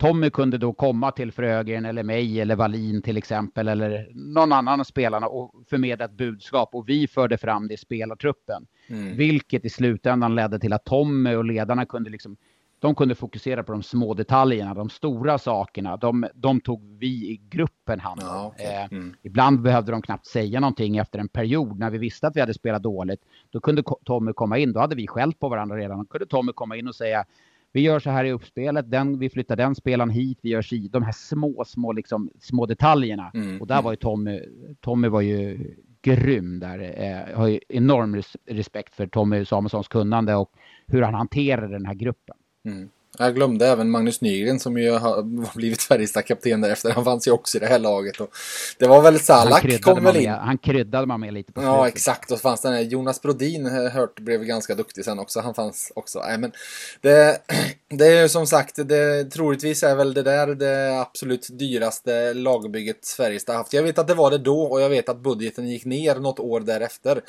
[0.00, 4.80] Tommy kunde då komma till Frögren eller mig eller Valin till exempel eller någon annan
[4.80, 8.66] av spelarna och förmedla ett budskap och vi förde fram det i spelartruppen.
[8.88, 9.16] Mm.
[9.16, 12.36] Vilket i slutändan ledde till att Tommy och ledarna kunde liksom
[12.80, 15.96] de kunde fokusera på de små detaljerna, de stora sakerna.
[15.96, 18.66] De, de tog vi i gruppen hand ja, okay.
[18.66, 19.08] Eh, mm.
[19.08, 21.78] eh, Ibland behövde de knappt säga någonting efter en period.
[21.78, 24.72] När vi visste att vi hade spelat dåligt, då kunde Tommy komma in.
[24.72, 25.98] Då hade vi skällt på varandra redan.
[25.98, 27.24] Då kunde Tommy komma in och säga
[27.72, 30.88] vi gör så här i uppspelet, den, vi flyttar den spelaren hit, vi gör si,
[30.88, 33.30] de här små, små, liksom, små detaljerna.
[33.34, 33.60] Mm.
[33.60, 34.40] Och där var ju Tommy,
[34.80, 35.58] Tommy var ju
[36.02, 36.78] grym där.
[36.78, 40.52] Eh, jag har ju enorm res respekt för Tommy Samuelssons kunnande och
[40.86, 42.36] hur han hanterar den här gruppen.
[42.66, 42.90] Mm.
[43.18, 45.22] Jag glömde även Magnus Nygren som ju har
[45.56, 46.90] blivit Färjestad-kapten därefter.
[46.90, 48.20] Han fanns ju också i det här laget.
[48.20, 48.30] Och
[48.78, 50.22] det var väl Salak kom väl in.
[50.22, 51.76] Med, han kryddade man med lite på slutet.
[51.76, 52.30] Ja, exakt.
[52.30, 55.40] Och så fanns den här Jonas Brodin, hört, blev ganska duktig sen också.
[55.40, 56.18] Han fanns också.
[56.18, 56.52] Nej, men
[57.00, 57.38] det,
[57.88, 63.08] det är ju som sagt, det, troligtvis är väl det där det absolut dyraste lagbygget
[63.08, 63.72] Färjestad haft.
[63.72, 66.40] Jag vet att det var det då och jag vet att budgeten gick ner något
[66.40, 67.20] år därefter.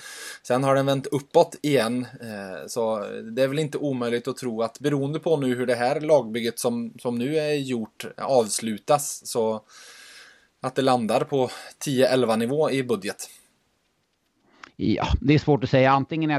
[0.44, 2.06] Sen har den vänt uppåt igen.
[2.22, 5.78] Eh, så det är väl inte omöjligt att tro att beroende på nu hur det
[5.78, 9.62] här lagbygget som, som nu är gjort avslutas så
[10.62, 11.50] att det landar på
[11.86, 13.30] 10-11 nivå i budget.
[14.76, 15.92] Ja, det är svårt att säga.
[15.92, 16.32] Antingen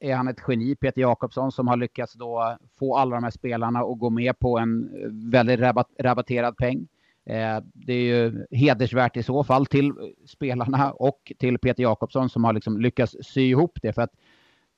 [0.00, 3.80] är han ett geni, Peter Jakobsson, som har lyckats då få alla de här spelarna
[3.80, 4.90] att gå med på en
[5.30, 5.60] väldigt
[5.98, 6.88] rabatterad peng.
[7.26, 9.92] Eh, det är ju hedersvärt i så fall till
[10.26, 13.92] spelarna och till Peter Jakobsson som har liksom lyckats sy ihop det.
[13.92, 14.12] För att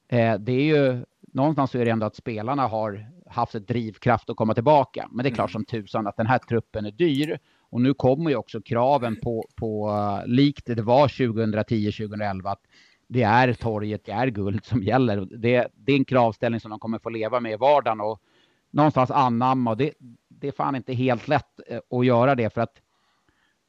[0.09, 4.31] eh, det är ju någonstans så är det ändå att spelarna har haft ett drivkraft
[4.31, 5.09] att komma tillbaka.
[5.11, 5.53] Men det är klart mm.
[5.53, 7.39] som tusan att den här truppen är dyr.
[7.71, 9.93] Och nu kommer ju också kraven på, på
[10.27, 12.61] likt det var 2010-2011, att
[13.09, 15.29] det är torget, det är guld som gäller.
[15.31, 18.23] Det, det är en kravställning som de kommer få leva med i vardagen och
[18.71, 19.71] någonstans anamma.
[19.71, 19.93] Och det,
[20.29, 22.81] det är fan inte helt lätt eh, att göra det för att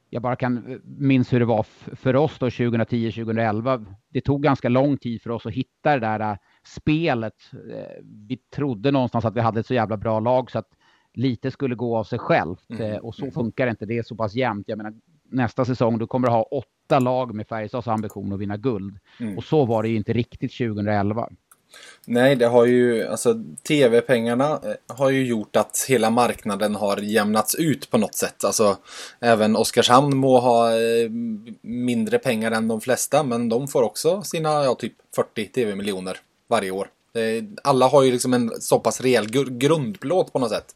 [0.10, 1.64] jag bara kan eh, minns hur det var
[1.96, 3.86] för oss då 2010-2011.
[4.10, 7.36] Det tog ganska lång tid för oss att hitta det där eh, spelet.
[8.28, 10.70] Vi trodde någonstans att vi hade ett så jävla bra lag så att
[11.14, 13.02] lite skulle gå av sig självt mm.
[13.02, 13.86] och så funkar det inte.
[13.86, 14.70] Det är så pass jämnt.
[14.70, 14.94] Jag menar,
[15.30, 18.98] nästa säsong då kommer du ha åtta lag med Färjestads ambition att vinna guld.
[19.20, 19.38] Mm.
[19.38, 21.30] Och så var det ju inte riktigt 2011.
[22.06, 27.56] Nej, det har ju, alltså tv-pengarna eh, har ju gjort att hela marknaden har jämnats
[27.56, 28.44] ut på något sätt.
[28.44, 28.78] Alltså
[29.20, 31.10] även Oskarshamn må ha eh,
[31.62, 36.18] mindre pengar än de flesta, men de får också sina, ja, typ 40 tv-miljoner
[36.52, 36.88] varje år.
[37.64, 40.76] Alla har ju liksom en så pass rejäl grundplåt på något sätt.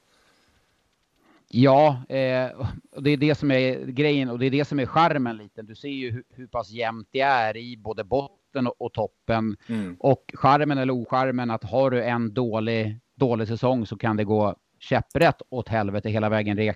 [1.47, 2.67] Ja, eh,
[2.99, 5.61] det är det som är grejen och det är det som är charmen lite.
[5.61, 9.57] Du ser ju hur, hur pass jämnt det är i både botten och, och toppen.
[9.67, 9.95] Mm.
[9.99, 14.55] Och charmen eller ocharmen att har du en dålig, dålig säsong så kan det gå
[14.79, 16.73] käpprätt åt helvete hela vägen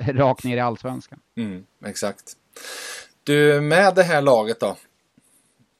[0.00, 1.20] rakt ner i allsvenskan.
[1.36, 2.32] Mm, exakt.
[3.24, 4.76] Du, med det här laget då.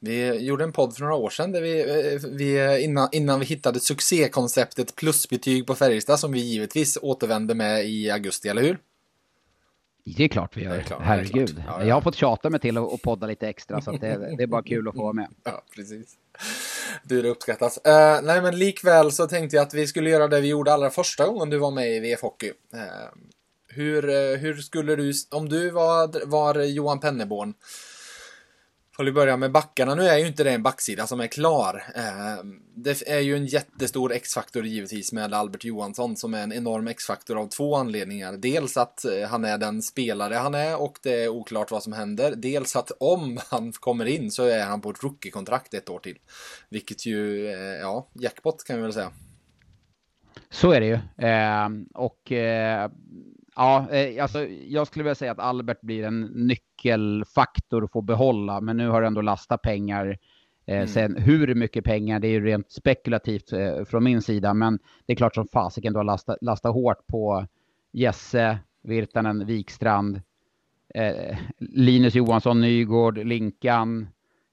[0.03, 3.45] Vi gjorde en podd för några år sedan där vi, eh, vi innan, innan vi
[3.45, 8.79] hittade succékonceptet plusbetyg på Färjestad som vi givetvis återvände med i augusti, eller hur?
[10.03, 10.77] Det är klart vi gör.
[10.77, 11.63] Det klart, Herregud.
[11.67, 11.85] Ja, ja.
[11.85, 14.63] Jag har fått tjata mig till att podda lite extra så det, det, är bara
[14.63, 15.27] kul att få vara med.
[15.43, 16.15] Ja, precis.
[17.03, 17.77] Du, det uppskattas.
[17.77, 20.89] Uh, nej, men likväl så tänkte jag att vi skulle göra det vi gjorde allra
[20.89, 22.49] första gången du var med i VF Hockey.
[22.49, 22.81] Uh,
[23.67, 27.53] hur, hur skulle du, om du var, var Johan Penneborn,
[28.95, 29.95] Får vi börja med backarna.
[29.95, 31.83] Nu är ju inte det en backsida som är klar.
[31.95, 36.87] Ehm, det är ju en jättestor X-faktor givetvis med Albert Johansson som är en enorm
[36.87, 38.33] X-faktor av två anledningar.
[38.33, 41.93] Dels att eh, han är den spelare han är och det är oklart vad som
[41.93, 42.33] händer.
[42.35, 46.17] Dels att om han kommer in så är han på ett rookie-kontrakt ett år till.
[46.69, 49.11] Vilket ju, eh, ja, jackpot kan vi väl säga.
[50.49, 50.99] Så är det ju.
[51.17, 52.91] Ehm, och eh,
[53.61, 58.61] Ja, eh, alltså, jag skulle vilja säga att Albert blir en nyckelfaktor att få behålla,
[58.61, 60.17] men nu har ändå lastat pengar.
[60.65, 60.87] Eh, mm.
[60.87, 65.13] Sen hur mycket pengar, det är ju rent spekulativt eh, från min sida, men det
[65.13, 67.45] är klart som fasiken du har lastat, lastat hårt på
[67.91, 70.21] Jesse, Virtanen, Wikstrand,
[70.95, 74.07] eh, Linus Johansson, Nygård, Linkan,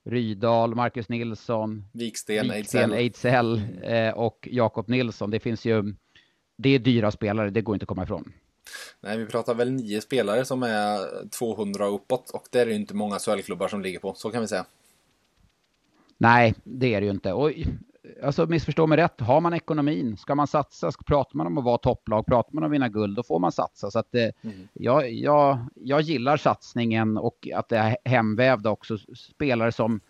[0.05, 1.85] Rydal, Marcus Nilsson,
[2.53, 5.31] Viksten, Ejdsell eh, och Jakob Nilsson.
[5.31, 5.95] Det finns ju,
[6.57, 8.33] det är dyra spelare, det går inte att komma ifrån.
[9.01, 12.95] Nej, vi pratar väl nio spelare som är 200 uppåt och det är det inte
[12.95, 14.65] många SHL-klubbar som ligger på, så kan vi säga.
[16.19, 17.33] Nej, det är det ju inte.
[17.33, 17.53] Och,
[18.23, 21.79] alltså missförstå mig rätt, har man ekonomin, ska man satsa, pratar man om att vara
[21.79, 23.91] topplag, pratar man om att vinna guld, då får man satsa.
[23.91, 24.69] Så att eh, mm.
[24.73, 28.99] jag, jag, jag gillar satsningen och att det är hemvävda också.
[29.17, 30.01] Spelare som,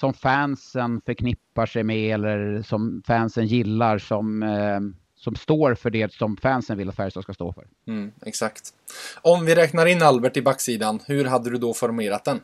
[0.00, 4.80] som fansen förknippar sig med eller som fansen gillar som eh,
[5.24, 7.66] som står för det som fansen vill att Färjestad ska stå för.
[7.86, 8.74] Mm, exakt.
[9.22, 12.40] Om vi räknar in Albert i backsidan, hur hade du då formerat den?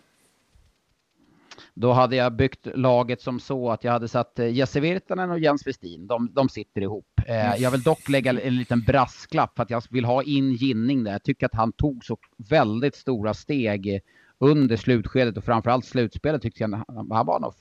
[1.74, 5.38] Då hade jag byggt laget som så att jag hade satt eh, Jesse Virtanen och
[5.38, 6.06] Jens Westin.
[6.06, 7.06] De, de sitter ihop.
[7.26, 7.62] Eh, mm.
[7.62, 11.12] Jag vill dock lägga en liten brasklapp för att jag vill ha in Ginning där.
[11.12, 14.00] Jag tycker att han tog så väldigt stora steg
[14.38, 17.54] under slutskedet och framförallt slutspelet tyckte jag han var nog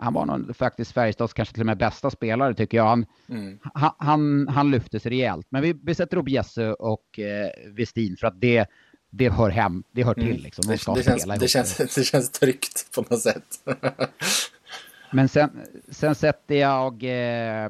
[0.00, 2.84] han var nog faktiskt Färjestads kanske till och med bästa spelare tycker jag.
[2.84, 3.58] Han, mm.
[3.74, 5.46] han, han, han lyftes rejält.
[5.50, 8.66] Men vi, vi sätter upp Jesse och eh, Westin för att det,
[9.10, 10.42] det hör hem, det hör till mm.
[10.42, 10.62] liksom.
[10.62, 13.44] De det, det, känns, det, känns, det känns tryggt på något sätt.
[15.12, 15.50] Men sen,
[15.88, 17.68] sen sätter jag eh,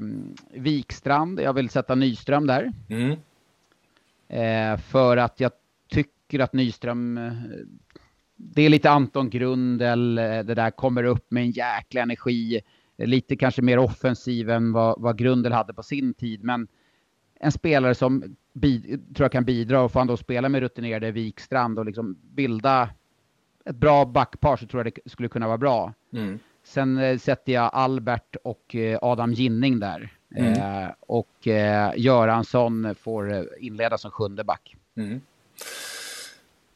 [0.50, 2.72] Wikstrand, jag vill sätta Nyström där.
[2.88, 3.16] Mm.
[4.28, 5.52] Eh, för att jag
[5.88, 7.32] tycker att Nyström eh,
[8.42, 12.60] det är lite Anton Grundel, eh, det där kommer upp med en jäkla energi.
[12.98, 16.68] Lite kanske mer offensiv än vad, vad Grundel hade på sin tid, men
[17.40, 18.36] en spelare som
[19.14, 22.90] tror jag kan bidra och får han då spela med rutinerade Wikstrand och liksom bilda
[23.64, 25.92] ett bra backpar så tror jag det skulle kunna vara bra.
[26.12, 26.38] Mm.
[26.64, 30.12] Sen eh, sätter jag Albert och eh, Adam Ginning där.
[30.36, 30.52] Mm.
[30.52, 34.76] Eh, och eh, Göransson får inleda som sjunde back.
[34.96, 35.20] Mm.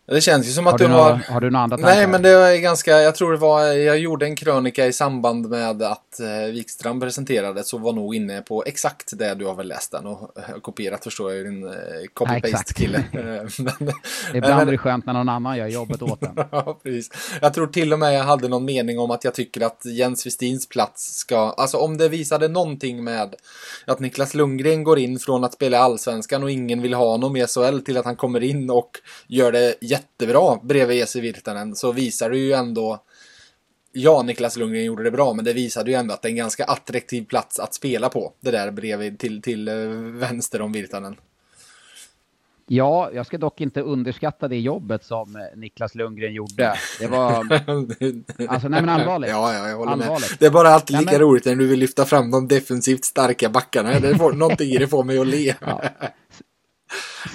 [0.06, 1.10] Det känns ju som att har du, du har...
[1.10, 1.94] Några, har du några andra tankar?
[1.94, 2.90] Nej, men det är ganska...
[2.90, 3.62] Jag tror det var...
[3.62, 8.40] Jag gjorde en krönika i samband med att eh, Wikstrand presenterades och var nog inne
[8.40, 11.72] på exakt det du har väl läst den och eh, kopierat förstår jag din eh,
[12.14, 13.04] copy-paste-kille.
[14.34, 16.34] Ibland är det skönt när någon annan gör jobbet åt en.
[16.50, 17.10] ja, precis.
[17.40, 20.26] Jag tror till och med jag hade någon mening om att jag tycker att Jens
[20.26, 21.36] Westins plats ska...
[21.50, 23.34] Alltså om det visade någonting med
[23.86, 27.46] att Niklas Lundgren går in från att spela allsvenskan och ingen vill ha honom i
[27.46, 28.90] SHL till att han kommer in och
[29.26, 33.04] gör det jättebra bredvid Jesse Virtanen så visar det ju ändå
[33.96, 36.37] Ja, Niklas Lundgren gjorde det bra, men det visade ju ändå att det är en
[36.37, 38.33] ganska attraktiv plats att spela på.
[38.40, 39.74] Det där bredvid till, till eh,
[40.20, 41.16] vänster om Virtanen.
[42.66, 46.74] Ja, jag ska dock inte underskatta det jobbet som eh, Niklas Lundgren gjorde.
[47.00, 47.35] Det var...
[48.48, 49.30] alltså, nej men allvarligt.
[49.30, 50.30] Ja, ja, jag håller allvarligt.
[50.30, 50.38] med.
[50.38, 51.28] Det är bara alltid lika nej, men...
[51.28, 54.00] roligt när du vill lyfta fram de defensivt starka backarna.
[54.00, 55.54] Det får, någonting i det får mig att le.
[55.61, 55.83] Ja.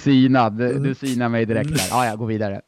[0.04, 1.86] Synad, du synar mig direkt där.
[1.90, 2.60] Ja, jag går vidare.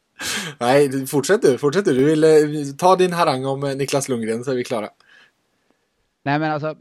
[0.58, 1.94] Nej, fortsätt du, fortsätt du.
[1.94, 4.88] Du vill eh, ta din harang om eh, Niklas Lundgren så är vi klara.
[6.24, 6.76] Nej, men alltså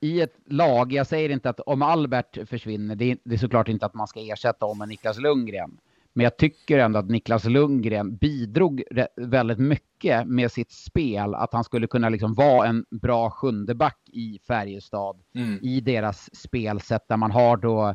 [0.00, 3.68] i ett lag, jag säger inte att om Albert försvinner, det är, det är såklart
[3.68, 5.78] inte att man ska ersätta om med Niklas Lundgren.
[6.12, 8.82] Men jag tycker ändå att Niklas Lundgren bidrog
[9.16, 11.34] väldigt mycket med sitt spel.
[11.34, 15.16] Att han skulle kunna liksom vara en bra sjundeback i Färjestad.
[15.34, 15.58] Mm.
[15.62, 17.94] I deras spelsätt där man har då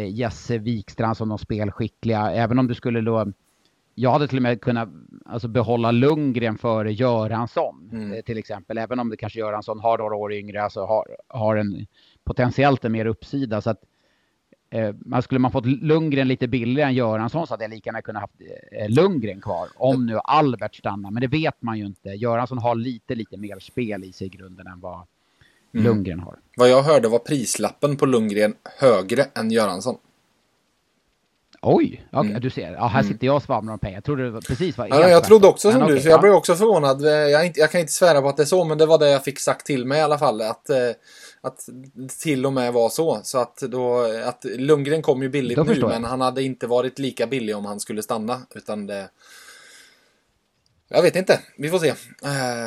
[0.00, 2.30] Jesse Wikstrand som de spelskickliga.
[2.30, 3.32] Även om du skulle då
[3.94, 4.88] jag hade till och med kunnat
[5.24, 8.12] alltså, behålla Lundgren före Göransson mm.
[8.12, 8.78] Eh, till exempel.
[8.78, 11.86] Även om det kanske Göransson har några år yngre, alltså har, har en
[12.24, 13.60] potentiellt en mer uppsida.
[13.60, 13.82] Så att,
[14.70, 18.02] eh, man skulle man fått Lundgren lite billigare än Göransson så hade jag lika gärna
[18.02, 18.40] kunnat haft
[18.72, 19.68] eh, Lundgren kvar.
[19.76, 22.08] Om nu Albert stannar, men det vet man ju inte.
[22.08, 25.06] Göransson har lite, lite mer spel i sig i grunden än vad
[25.74, 25.86] mm.
[25.86, 26.38] Lundgren har.
[26.56, 29.96] Vad jag hörde var prislappen på Lundgren högre än Göransson.
[31.66, 32.42] Oj, okay, mm.
[32.42, 32.72] du ser.
[32.72, 33.12] Ja, här mm.
[33.12, 33.96] sitter jag och svamlar om pengar.
[33.96, 36.08] Jag trodde det var precis var ja, Jag trodde också som men, du, okay, så
[36.08, 36.20] jag ja.
[36.20, 37.02] blev också förvånad.
[37.02, 39.10] Jag, inte, jag, kan inte svära på att det är så, men det var det
[39.10, 40.40] jag fick sagt till mig i alla fall.
[40.40, 40.90] Att, eh,
[41.40, 41.68] att
[42.22, 43.20] till och med var så.
[43.22, 47.26] Så att, då, att Lundgren kom ju billigt nu, men han hade inte varit lika
[47.26, 48.40] billig om han skulle stanna.
[48.54, 49.08] Utan det...
[50.88, 51.94] Jag vet inte, vi får se.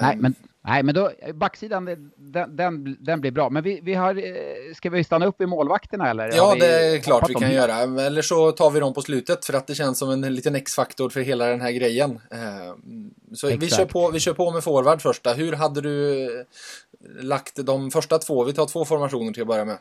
[0.02, 0.36] Nej, men
[0.67, 1.86] Nej, men då, backsidan,
[2.17, 3.49] den, den, den blir bra.
[3.49, 6.32] Men vi, vi har, eh, ska vi stanna upp i målvakterna eller?
[6.36, 7.75] Ja, det är klart vi kan göra.
[8.06, 11.10] Eller så tar vi dem på slutet för att det känns som en liten X-faktor
[11.10, 12.19] för hela den här grejen.
[12.32, 12.75] Eh,
[13.34, 15.34] så vi kör, på, vi kör på med forward första.
[15.34, 16.45] Hur hade du eh,
[17.23, 18.43] lagt de första två?
[18.43, 19.77] Vi tar två formationer till att börja med.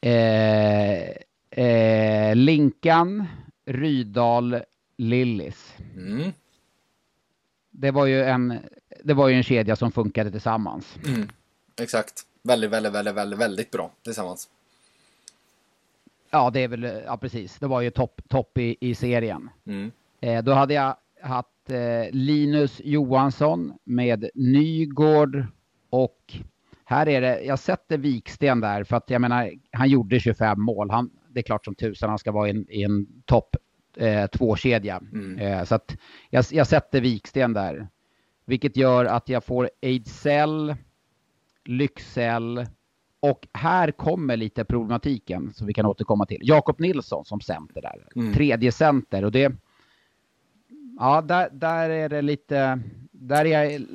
[0.00, 3.26] Eh, eh, Linkan,
[3.66, 4.60] Rydal,
[4.96, 5.74] Lillis.
[5.96, 6.32] Mm.
[7.76, 8.58] Det var ju en
[9.04, 10.98] det var ju en kedja som funkade tillsammans.
[11.06, 11.28] Mm.
[11.80, 12.22] Exakt.
[12.42, 14.48] Väldigt, väldigt, väldigt, väldigt, väldigt bra tillsammans.
[16.30, 17.58] Ja, det är väl, ja precis.
[17.58, 19.50] Det var ju topp top i, i serien.
[19.66, 19.90] Mm.
[20.20, 25.46] Eh, då hade jag haft eh, Linus Johansson med Nygård
[25.90, 26.34] och
[26.84, 30.90] här är det, jag sätter Viksten där för att jag menar, han gjorde 25 mål.
[30.90, 33.56] Han, det är klart som tusan han ska vara i en, i en topp
[33.96, 35.00] eh, två-kedja.
[35.12, 35.38] Mm.
[35.38, 35.96] Eh, så att
[36.30, 37.88] jag, jag sätter Viksten där.
[38.46, 40.74] Vilket gör att jag får Ejdsell,
[41.64, 42.66] Lycksell
[43.20, 46.40] och här kommer lite problematiken som vi kan återkomma till.
[46.42, 48.08] Jakob Nilsson som center där.
[48.16, 48.34] Mm.
[48.34, 49.52] Tredje center och det...
[50.98, 52.80] Ja, där, där är det lite...
[53.10, 53.86] Där är jag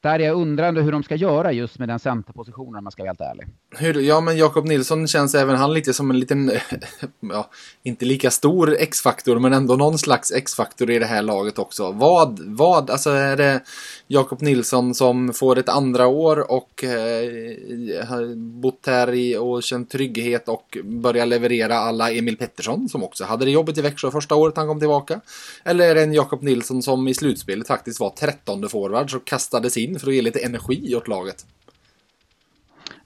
[0.00, 3.02] där är jag undrande hur de ska göra just med den centerpositionen om man ska
[3.02, 3.46] vara helt ärlig.
[3.76, 6.52] Hur, ja, men Jakob Nilsson känns även han lite som en liten,
[7.20, 7.50] ja,
[7.82, 11.92] inte lika stor X-faktor, men ändå någon slags X-faktor i det här laget också.
[11.92, 13.60] Vad, vad, alltså är det
[14.06, 19.90] Jakob Nilsson som får ett andra år och eh, har bott här i och känt
[19.90, 24.34] trygghet och börjar leverera alla Emil Pettersson som också hade det jobbet i Växjö första
[24.34, 25.20] året han kom tillbaka?
[25.64, 29.76] Eller är det en Jakob Nilsson som i slutspelet faktiskt var trettonde forward så kastades
[29.76, 31.46] in för att ge lite energi åt laget.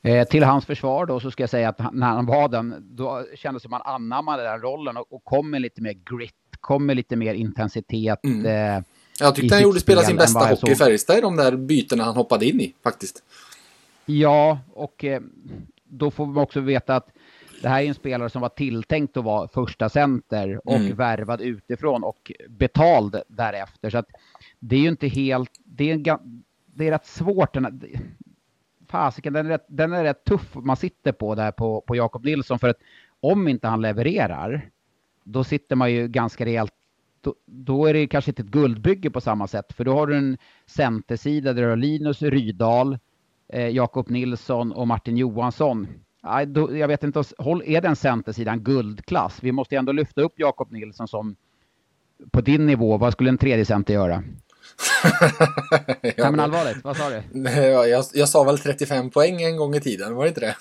[0.02, 2.74] Eh, till hans försvar då så ska jag säga att han, när han var den,
[2.90, 5.92] då kändes det som att han anammade den rollen och, och kom med lite mer
[5.92, 8.24] grit, kom med lite mer intensitet.
[8.24, 8.46] Mm.
[8.46, 8.84] Eh,
[9.20, 12.14] jag tyckte han gjorde spela sin bästa hockey i Färjestad i de där bytena han
[12.14, 13.22] hoppade in i faktiskt.
[14.06, 15.20] Ja, och eh,
[15.84, 17.08] då får man också veta att
[17.62, 20.96] det här är en spelare som var tilltänkt att vara första center och mm.
[20.96, 23.90] värvad utifrån och betald därefter.
[23.90, 24.08] Så att
[24.58, 26.02] det är ju inte helt, det är en,
[26.74, 27.54] det är rätt svårt.
[27.54, 27.82] Den,
[28.88, 32.24] fasiken, den, är rätt, den är rätt tuff man sitter på där på, på Jakob
[32.24, 32.58] Nilsson.
[32.58, 32.78] För att
[33.20, 34.70] om inte han levererar,
[35.24, 36.72] då sitter man ju ganska rejält
[37.20, 39.72] då, då, är det kanske inte ett guldbygge på samma sätt.
[39.72, 42.98] För då har du en centersida där du har Linus Rydahl,
[43.48, 45.86] eh, Jakob Nilsson och Martin Johansson
[46.52, 49.42] jag vet inte, är den centersidan guldklass?
[49.42, 51.36] Vi måste ändå lyfta upp Jakob Nilsson som
[52.30, 52.96] på din nivå.
[52.96, 54.22] Vad skulle en tredje center göra?
[56.02, 57.50] ja, Nej men allvarligt, vad sa du?
[57.50, 60.56] Jag, jag sa väl 35 poäng en gång i tiden, var det inte det?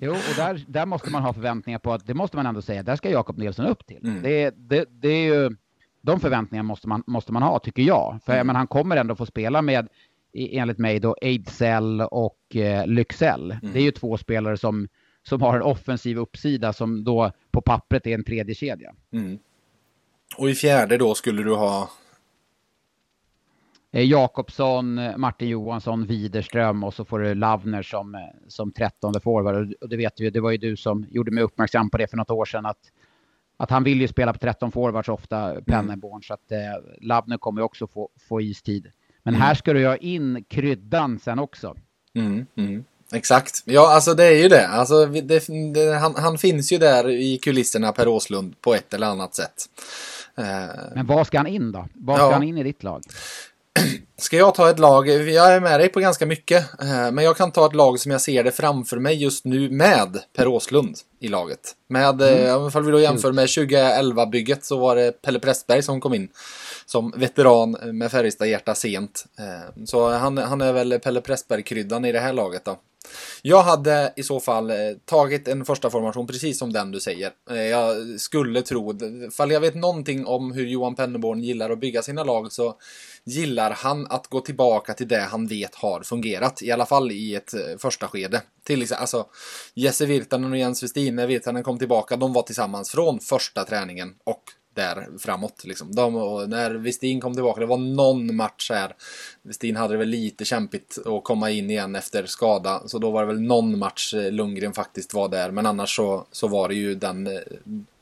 [0.00, 2.82] jo, och där, där måste man ha förväntningar på att, det måste man ändå säga,
[2.82, 4.00] där ska Jakob Nilsson upp till.
[4.04, 4.22] Mm.
[4.22, 5.56] Det, det, det är ju,
[6.02, 8.20] de förväntningarna måste man, måste man ha, tycker jag.
[8.26, 8.46] För mm.
[8.46, 9.88] men han kommer ändå få spela med,
[10.34, 13.50] enligt mig då, Ejdsell och eh, Lycksell.
[13.50, 13.72] Mm.
[13.72, 14.88] Det är ju två spelare som,
[15.22, 18.94] som har en offensiv uppsida som då på pappret är en tredje kedja.
[19.12, 19.38] Mm.
[20.36, 21.90] Och i fjärde då skulle du ha
[24.00, 29.74] Jakobsson, Martin Johansson, Widerström och så får du Lavner som, eh, som trettonde forward.
[29.80, 32.16] Och det vet vi det var ju du som gjorde mig uppmärksam på det för
[32.16, 32.66] något år sedan.
[32.66, 32.78] Att,
[33.56, 36.22] att han vill ju spela på 13 forwards ofta, Penneborn, mm.
[36.22, 36.58] så att eh,
[37.00, 38.90] Lavner kommer också få, få istid.
[39.22, 39.46] Men mm.
[39.46, 41.76] här ska du ha in kryddan sen också.
[42.14, 42.84] Mm, mm.
[43.14, 43.62] Exakt.
[43.64, 44.68] Ja, alltså det är ju det.
[44.68, 49.06] Alltså, det, det han, han, finns ju där i kulisserna Per Åslund på ett eller
[49.06, 49.54] annat sätt.
[50.94, 51.88] Men vad ska han in då?
[51.94, 52.32] Vad ska ja.
[52.32, 53.02] han in i ditt lag?
[54.16, 55.08] Ska jag ta ett lag?
[55.08, 56.80] Jag är med dig på ganska mycket.
[56.80, 59.70] Eh, men jag kan ta ett lag som jag ser det framför mig just nu
[59.70, 61.60] med Per Åslund i laget.
[61.88, 62.46] Med, mm.
[62.46, 66.28] Eh, ifall vi då jämför med 2011-bygget så var det Pelle Pressberg som kom in
[66.86, 69.24] som veteran med Färjestad-hjärta sent.
[69.38, 72.76] Eh, så han, han är väl Pelle Pressberg-kryddan i det här laget då.
[73.42, 77.30] Jag hade i så fall eh, tagit en första formation precis som den du säger.
[77.50, 78.98] Eh, jag skulle tro,
[79.30, 82.76] fall jag vet någonting om hur Johan Penneborn gillar att bygga sina lag så
[83.24, 86.62] gillar han att gå tillbaka till det han vet har fungerat.
[86.62, 88.42] I alla fall i ett eh, första skede.
[88.64, 89.26] Till exempel, alltså
[89.74, 94.14] Jesse Virtanen och Jens Westin, när Virtanen kom tillbaka, de var tillsammans från första träningen
[94.24, 94.42] och
[94.74, 95.64] där framåt.
[95.64, 95.94] Liksom.
[95.94, 96.14] De,
[96.48, 98.94] när Westin kom tillbaka, det var någon match här.
[99.42, 102.82] Westin hade det väl lite kämpigt att komma in igen efter skada.
[102.86, 105.50] Så då var det väl någon match eh, Lundgren faktiskt var där.
[105.50, 107.42] Men annars så, så var det ju den, eh,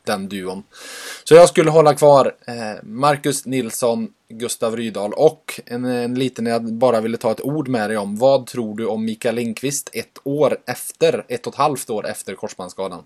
[0.04, 0.62] den duon.
[1.24, 6.72] Så jag skulle hålla kvar eh, Marcus Nilsson, Gustav Rydahl och en, en liten jag
[6.72, 8.16] bara ville ta ett ord med dig om.
[8.16, 12.34] Vad tror du om Mikael Lindqvist ett år efter, ett och ett halvt år efter
[12.34, 13.04] korsbandsskadan?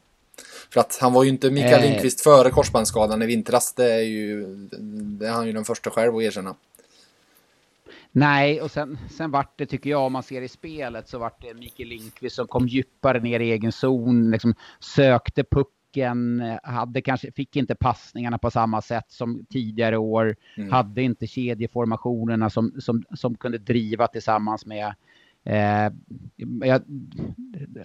[0.74, 1.90] För att han var ju inte Mikael eh.
[1.90, 3.72] Lindqvist före korsbandsskadan i vintras.
[3.74, 4.46] Det är ju,
[5.18, 6.54] det är han ju den första själv att erkänna.
[8.12, 11.42] Nej, och sen, sen vart det, tycker jag, om man ser i spelet, så vart
[11.42, 17.32] det Mikael Lindqvist som kom djupare ner i egen zon, liksom sökte pucken, hade kanske,
[17.32, 20.72] fick inte passningarna på samma sätt som tidigare år, mm.
[20.72, 24.94] hade inte kedjeformationerna som, som, som kunde driva tillsammans med
[25.44, 25.92] eh,
[26.60, 26.82] jag,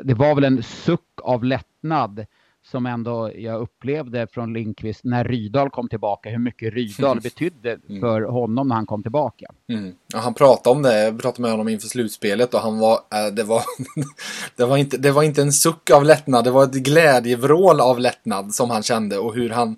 [0.04, 2.26] det var väl en suck av lättnad
[2.72, 8.02] som ändå jag upplevde från Linkvist när Rydal kom tillbaka, hur mycket Rydal betydde mm.
[8.02, 9.46] för honom när han kom tillbaka.
[9.70, 9.94] Mm.
[10.14, 13.34] Ja, han pratade om det, jag pratade med honom inför slutspelet och han var, äh,
[13.34, 13.62] det var,
[14.56, 18.00] det var inte, det var inte en suck av lättnad, det var ett glädjevrål av
[18.00, 19.78] lättnad som han kände och hur han,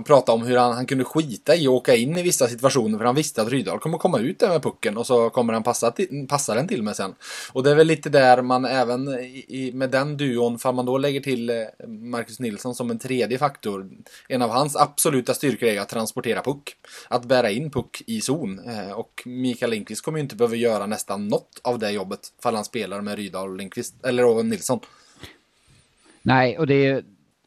[0.00, 2.98] han pratade om hur han, han kunde skita i att åka in i vissa situationer
[2.98, 5.62] för han visste att Rydahl kommer komma ut där med pucken och så kommer han
[5.62, 7.14] passa, till, passa den till mig sen.
[7.52, 10.98] Och det är väl lite där man även i, med den duon, för man då
[10.98, 13.90] lägger till eh, Marcus Nilsson som en tredje faktor.
[14.28, 16.76] En av hans absoluta styrkor är att transportera puck.
[17.08, 18.58] Att bära in puck i zon.
[18.58, 22.20] Eh, och Mikael Lindqvist kommer ju inte behöva göra nästan något av det jobbet.
[22.42, 24.80] Fall han spelar med Rydahl och Lindqvist, eller Nilsson.
[26.22, 27.04] Nej, och det är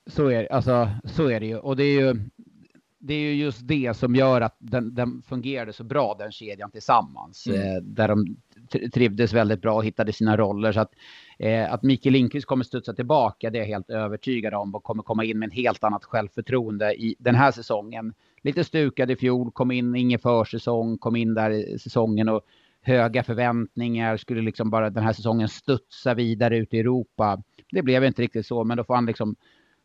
[0.07, 1.57] så är, alltså, så är det ju.
[1.57, 2.15] Och det är ju,
[3.05, 6.71] det är ju just det som gör att den, den fungerade så bra, den kedjan
[6.71, 7.47] tillsammans.
[7.47, 7.61] Mm.
[7.61, 8.37] Eh, där de
[8.93, 10.71] trivdes väldigt bra och hittade sina roller.
[10.71, 10.91] Så att,
[11.39, 15.03] eh, att Mikael Lindqvist kommer studsa tillbaka, det är jag helt övertygad om och kommer
[15.03, 18.13] komma in med en helt annat självförtroende i den här säsongen.
[18.41, 22.41] Lite stukad i fjol, kom in, ingen försäsong, kom in där i säsongen och
[22.81, 27.41] höga förväntningar, skulle liksom bara den här säsongen studsa vidare ut i Europa.
[27.71, 29.35] Det blev inte riktigt så, men då får han liksom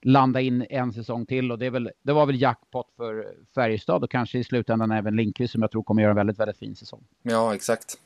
[0.02, 4.04] landa in en säsong till och det, är väl, det var väl jackpot för Färjestad
[4.04, 6.76] och kanske i slutändan även Lindqvist som jag tror kommer göra en väldigt, väldigt fin
[6.76, 7.04] säsong.
[7.22, 7.98] Ja, exakt.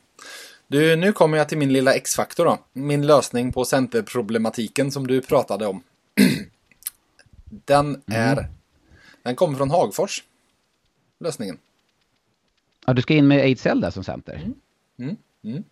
[0.67, 2.57] Du, nu kommer jag till min lilla X-faktor då.
[2.73, 5.83] Min lösning på centerproblematiken som du pratade om.
[7.45, 8.01] Den mm.
[8.07, 8.37] är...
[8.37, 8.51] Mm.
[9.23, 10.23] Den kommer från Hagfors.
[11.19, 11.57] Lösningen.
[12.85, 14.35] Ja, du ska in med Ejdsell där som center?
[14.35, 14.53] Mm.
[14.99, 15.17] Mm.
[15.43, 15.63] mm.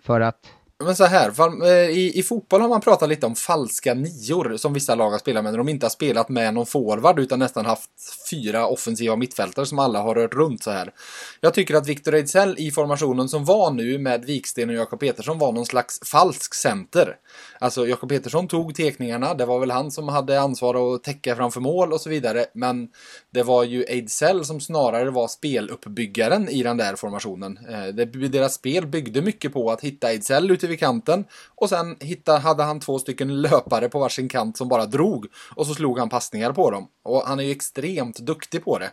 [0.00, 0.46] För att?
[0.84, 1.32] Men så här,
[1.64, 5.18] eh, i, i fotboll har man pratat lite om falska nior som vissa lag har
[5.18, 7.90] spelat med när de inte har spelat med någon forward utan nästan haft
[8.30, 10.92] fyra offensiva mittfältare som alla har rört runt så här.
[11.40, 15.38] Jag tycker att Victor Ejdsell i formationen som var nu med Viksten och Jakob Petersson
[15.38, 17.16] var någon slags falsk center.
[17.58, 21.60] Alltså Jakob Petersson tog tekningarna, det var väl han som hade ansvar att täcka framför
[21.60, 22.88] mål och så vidare, men
[23.30, 27.58] det var ju Ejdsell som snarare var speluppbyggaren i den där formationen.
[27.68, 32.38] Eh, deras spel byggde mycket på att hitta Ejdsell ute vid kanten och sen hittade,
[32.38, 36.08] hade han två stycken löpare på varsin kant som bara drog och så slog han
[36.08, 36.88] passningar på dem.
[37.02, 38.90] Och han är ju extremt duktig på det.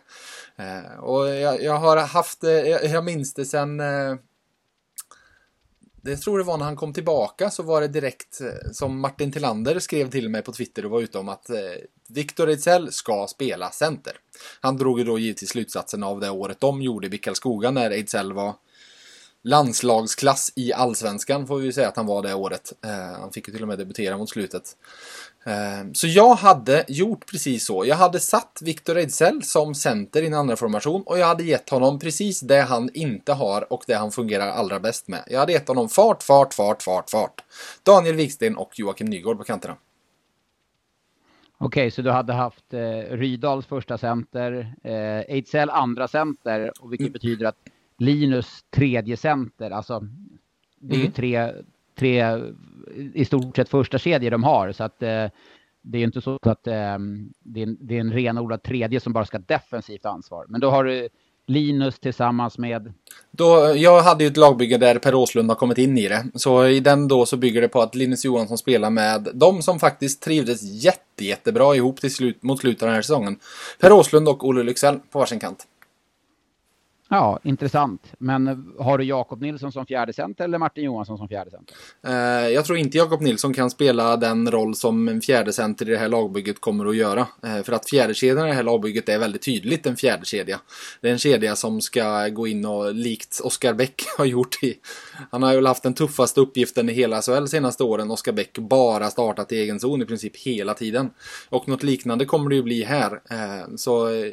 [0.56, 4.16] Eh, och jag, jag, har haft, eh, jag, jag minns det sen eh,
[6.04, 9.32] det tror det var när han kom tillbaka så var det direkt eh, som Martin
[9.32, 11.56] Tillander skrev till mig på Twitter och var ute om att eh,
[12.08, 14.12] Victor Ejdsell ska spela center.
[14.60, 18.32] Han drog ju då givetvis slutsatsen av det året de gjorde i Karlskoga när Ejdsell
[18.32, 18.54] var
[19.44, 22.72] landslagsklass i allsvenskan får vi ju säga att han var det året.
[22.84, 24.76] Eh, han fick ju till och med debutera mot slutet.
[25.44, 27.86] Eh, så jag hade gjort precis så.
[27.86, 31.70] Jag hade satt Victor Ejdsell som center i en andra formation och jag hade gett
[31.70, 35.24] honom precis det han inte har och det han fungerar allra bäst med.
[35.26, 37.44] Jag hade gett honom fart, fart, fart, fart, fart.
[37.82, 39.76] Daniel Wiksten och Joakim Nygård på kanterna.
[41.58, 47.04] Okej, så du hade haft eh, Rydals första center, eh, Ejdsell andra center, och vilket
[47.04, 47.12] mm.
[47.12, 47.56] betyder att
[48.02, 50.00] Linus tredje center, alltså
[50.80, 51.06] det är mm.
[51.06, 51.52] ju tre,
[51.98, 52.38] tre
[53.14, 54.72] i stort sett första kedjor de har.
[54.72, 55.26] Så att eh,
[55.82, 56.98] det är inte så att eh,
[57.42, 60.46] det, är, det är en renodlad tredje som bara ska defensivt ansvar.
[60.48, 61.08] Men då har du
[61.46, 62.92] Linus tillsammans med?
[63.30, 66.24] Då, jag hade ju ett lagbygge där Per Åslund har kommit in i det.
[66.34, 69.78] Så i den då så bygger det på att Linus Johansson spelar med de som
[69.78, 73.38] faktiskt trivdes jätte, jättebra ihop till slut, mot slutet av den här säsongen.
[73.80, 75.66] Per Åslund och Olle Lycksell på varsin kant.
[77.14, 78.12] Ja, intressant.
[78.18, 81.76] Men har du Jakob Nilsson som fjärde center eller Martin Johansson som fjärde center?
[82.06, 85.92] Eh, jag tror inte Jakob Nilsson kan spela den roll som en fjärde center i
[85.92, 87.26] det här lagbygget kommer att göra.
[87.42, 90.60] Eh, för att fjärdekedjan i det här lagbygget är väldigt tydligt en fjärde kedja.
[91.00, 94.78] Det är en kedja som ska gå in och likt Oskar Bäck har gjort i...
[95.30, 98.10] Han har ju haft den tuffaste uppgiften i hela SHL senaste åren.
[98.10, 101.10] Oskar Bäck bara startat i egen zon i princip hela tiden.
[101.48, 103.12] Och något liknande kommer det ju bli här.
[103.30, 104.08] Eh, så...
[104.08, 104.32] Eh,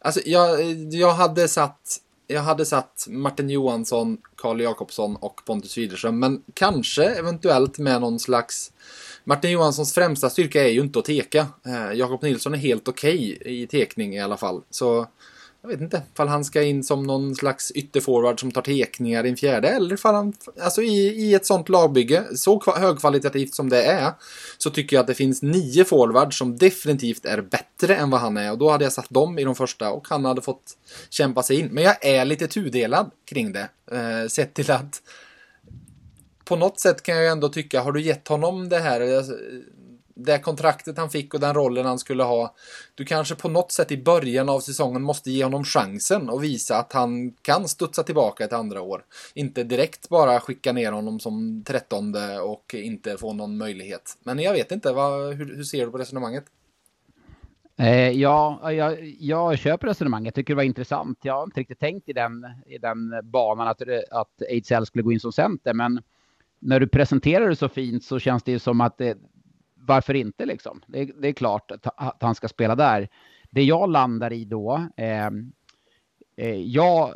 [0.00, 0.60] alltså jag,
[0.92, 2.00] jag hade satt
[2.30, 8.18] jag hade satt Martin Johansson, Karl Jakobsson och Pontus Widerström, men kanske eventuellt med någon
[8.18, 8.72] slags
[9.24, 11.46] Martin Johanssons främsta styrka är ju inte att teka.
[11.66, 14.62] Eh, Jakob Nilsson är helt okej okay i tekning i alla fall.
[14.70, 15.06] Så
[15.62, 19.28] jag vet inte ifall han ska in som någon slags ytterforward som tar tekningar i
[19.28, 23.82] en fjärde eller ifall han, alltså i, i ett sånt lagbygge, så högkvalitativt som det
[23.82, 24.12] är,
[24.58, 28.36] så tycker jag att det finns nio forwards som definitivt är bättre än vad han
[28.36, 30.76] är och då hade jag satt dem i de första och han hade fått
[31.10, 31.68] kämpa sig in.
[31.72, 35.02] Men jag är lite tudelad kring det, eh, sett till att
[36.44, 39.24] på något sätt kan jag ändå tycka, har du gett honom det här, eh,
[40.24, 42.54] det kontraktet han fick och den rollen han skulle ha.
[42.94, 46.76] Du kanske på något sätt i början av säsongen måste ge honom chansen och visa
[46.76, 49.04] att han kan studsa tillbaka ett andra år.
[49.34, 54.18] Inte direkt bara skicka ner honom som trettonde och inte få någon möjlighet.
[54.24, 56.44] Men jag vet inte, vad, hur, hur ser du på resonemanget?
[57.80, 60.26] Eh, ja, jag, jag köper resonemanget.
[60.26, 61.18] Jag tycker det var intressant.
[61.22, 65.12] Jag har inte riktigt tänkt i den, i den banan att, att Ejdsell skulle gå
[65.12, 66.02] in som center, men
[66.58, 69.18] när du presenterar det så fint så känns det ju som att det,
[69.90, 70.82] varför inte liksom?
[70.86, 73.08] Det, det, är klart att, att, han ska spela där.
[73.50, 75.52] Det jag landar i då, ehm,
[76.36, 77.14] eh, jag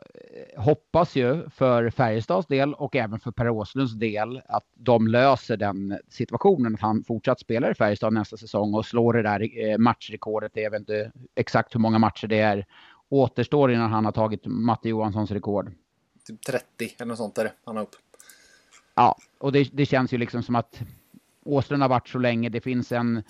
[0.57, 5.99] hoppas ju för Färjestads del och även för Per Åslunds del att de löser den
[6.09, 10.53] situationen, att han fortsatt spelar i Färjestad nästa säsong och slår det där eh, matchrekordet.
[10.55, 12.67] Jag vet inte exakt hur många matcher det är
[13.09, 15.73] återstår innan han har tagit Matte Johanssons rekord.
[16.27, 17.97] Typ 30 eller något sånt där han har upp.
[18.95, 20.83] Ja, och det, det känns ju liksom som att
[21.45, 22.49] Åström har varit så länge.
[22.49, 23.23] Det finns en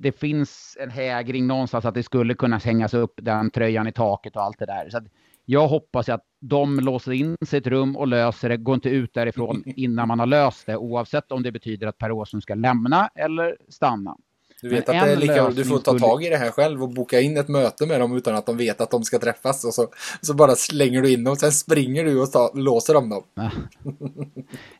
[0.00, 4.36] det finns en hägring någonstans att det skulle kunna hängas upp den tröjan i taket
[4.36, 4.90] och allt det där.
[4.90, 5.00] Så
[5.44, 8.56] jag hoppas att de låser in ett rum och löser det.
[8.56, 12.12] Går inte ut därifrån innan man har löst det, oavsett om det betyder att Per
[12.12, 14.16] Åström ska lämna eller stanna.
[14.62, 16.82] Du vet Men att det är lika, du får ta tag i det här själv
[16.82, 19.64] och boka in ett möte med dem utan att de vet att de ska träffas
[19.64, 19.88] och så,
[20.20, 23.22] så bara slänger du in dem och sen springer du och ta, låser dem dem.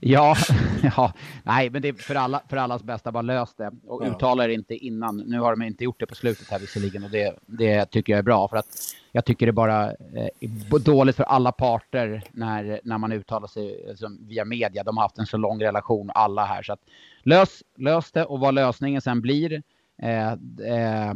[0.01, 0.37] ja,
[0.97, 1.13] ja,
[1.43, 4.11] nej, men det är för, alla, för allas bästa, bara lös det och ja.
[4.11, 5.17] uttala det inte innan.
[5.17, 8.19] Nu har de inte gjort det på slutet här visserligen och det, det tycker jag
[8.19, 8.67] är bra för att
[9.13, 13.85] jag tycker det är bara eh, dåligt för alla parter när, när man uttalar sig
[13.89, 14.85] liksom, via media.
[14.85, 16.81] De har haft en så lång relation alla här så att
[17.29, 19.63] lös, lös det och vad lösningen sen blir
[20.03, 21.15] eh, eh,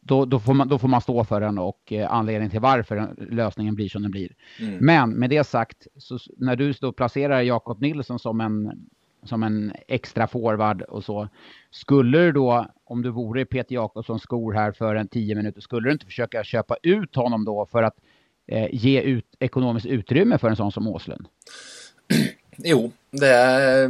[0.00, 3.14] då, då, får man, då får man stå för den och eh, anledningen till varför
[3.30, 4.32] lösningen blir som den blir.
[4.60, 4.76] Mm.
[4.80, 8.86] Men med det sagt, så när du då placerar Jakob Nilsson som en,
[9.22, 11.28] som en extra forward och så,
[11.70, 15.88] skulle du då, om du vore Peter Jakobssons skor här för en tio minuter, skulle
[15.88, 17.96] du inte försöka köpa ut honom då för att
[18.46, 21.26] eh, ge ut ekonomiskt utrymme för en sån som Åslund?
[22.58, 23.88] Jo, det,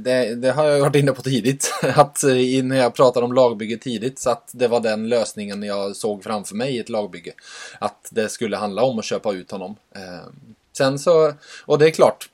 [0.00, 1.74] det, det, har jag varit inne på tidigt.
[1.82, 5.96] Att eh, när jag pratade om lagbygge tidigt så att det var den lösningen jag
[5.96, 7.32] såg framför mig i ett lagbygge.
[7.78, 9.76] Att det skulle handla om att köpa ut honom.
[9.94, 10.28] Eh,
[10.76, 11.32] sen så,
[11.66, 12.28] och det är klart,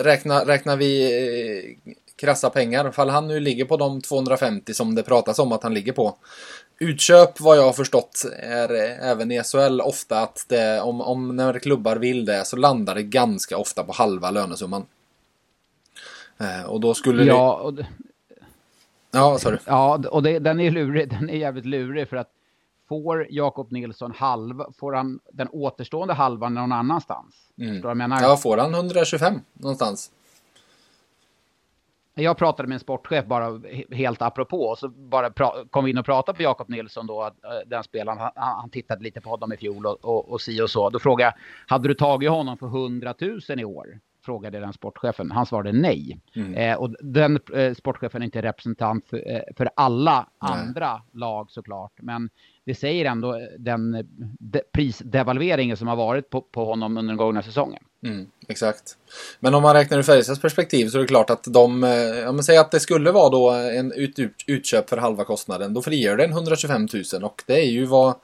[0.00, 5.02] räknar, räknar vi eh, krassa pengar, fall han nu ligger på de 250 som det
[5.02, 6.16] pratas om att han ligger på.
[6.78, 11.58] Utköp, vad jag har förstått, är även i SHL ofta att det, om, om när
[11.58, 14.86] klubbar vill det så landar det ganska ofta på halva lönesumman.
[16.38, 17.86] Eh, och då skulle ja, och det...
[19.10, 19.58] Ja, sorry.
[19.66, 21.10] Ja, och det, den är lurig.
[21.10, 22.30] Den är jävligt lurig för att
[22.88, 27.34] får Jakob Nilsson halv, får han den återstående halvan någon annanstans?
[27.58, 27.80] Mm.
[27.82, 28.22] Jag menar?
[28.22, 30.10] Ja, får han 125 någonstans?
[32.18, 33.60] Jag pratade med en sportchef bara
[33.90, 35.30] helt apropå och så bara
[35.70, 37.30] kom vi in och pratade på Jakob Nilsson då, eh,
[37.66, 38.18] den spelaren.
[38.18, 40.90] Han, han, tittade lite på honom i fjol och, och, och si och så.
[40.90, 43.98] Då frågade jag, hade du tagit honom för 100 000 i år?
[44.26, 45.30] Frågade den sportchefen.
[45.30, 46.20] Han svarade nej.
[46.34, 46.54] Mm.
[46.54, 50.52] Eh, och den eh, sportchefen är inte representant för, eh, för alla nej.
[50.52, 51.92] andra lag såklart.
[51.96, 52.30] Men
[52.64, 54.08] det säger ändå eh, den
[54.38, 57.82] de, prisdevalveringen som har varit på, på honom under den gångna säsongen.
[58.06, 58.96] Mm, exakt.
[59.40, 62.36] Men om man räknar ur Färjestads perspektiv så är det klart att de, eh, om
[62.36, 65.82] man säger att det skulle vara då en ut, ut, utköp för halva kostnaden, då
[65.82, 68.14] frigör den 125 000 och det är ju vad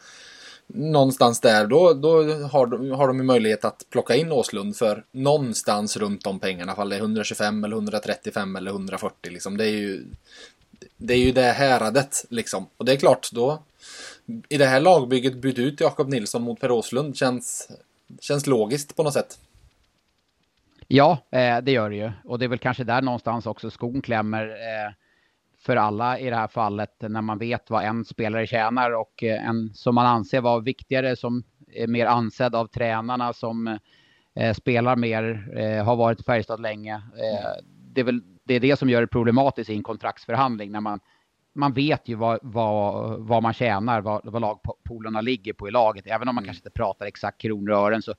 [0.75, 5.97] någonstans där, då, då har, de, har de möjlighet att plocka in Åslund för någonstans
[5.97, 9.57] runt de pengarna, fall det är 125 eller 135 eller 140 liksom.
[9.57, 10.05] Det är ju
[10.97, 12.67] det är ju det häradet liksom.
[12.77, 13.63] Och det är klart, då
[14.49, 17.69] i det här lagbygget byt ut Jakob Nilsson mot Per Åslund känns,
[18.21, 19.39] känns logiskt på något sätt.
[20.89, 22.13] Ja, eh, det gör det ju.
[22.25, 24.93] Och det är väl kanske där någonstans också skon klämmer eh,
[25.63, 29.49] för alla i det här fallet när man vet vad en spelare tjänar och eh,
[29.49, 31.45] en som man anser vara viktigare som
[31.75, 33.79] är mer ansedd av tränarna som
[34.57, 37.03] spelar mer, har varit i Färjestad länge.
[37.65, 41.01] det är väl det, är det som gör det problematiskt i en kontraktsförhandling när man
[41.55, 46.07] man vet ju vad, vad, vad man tjänar, vad, vad lagpolerna ligger på i laget.
[46.07, 46.49] Även om man mm.
[46.49, 48.15] kanske inte pratar exakt kronor och ören så,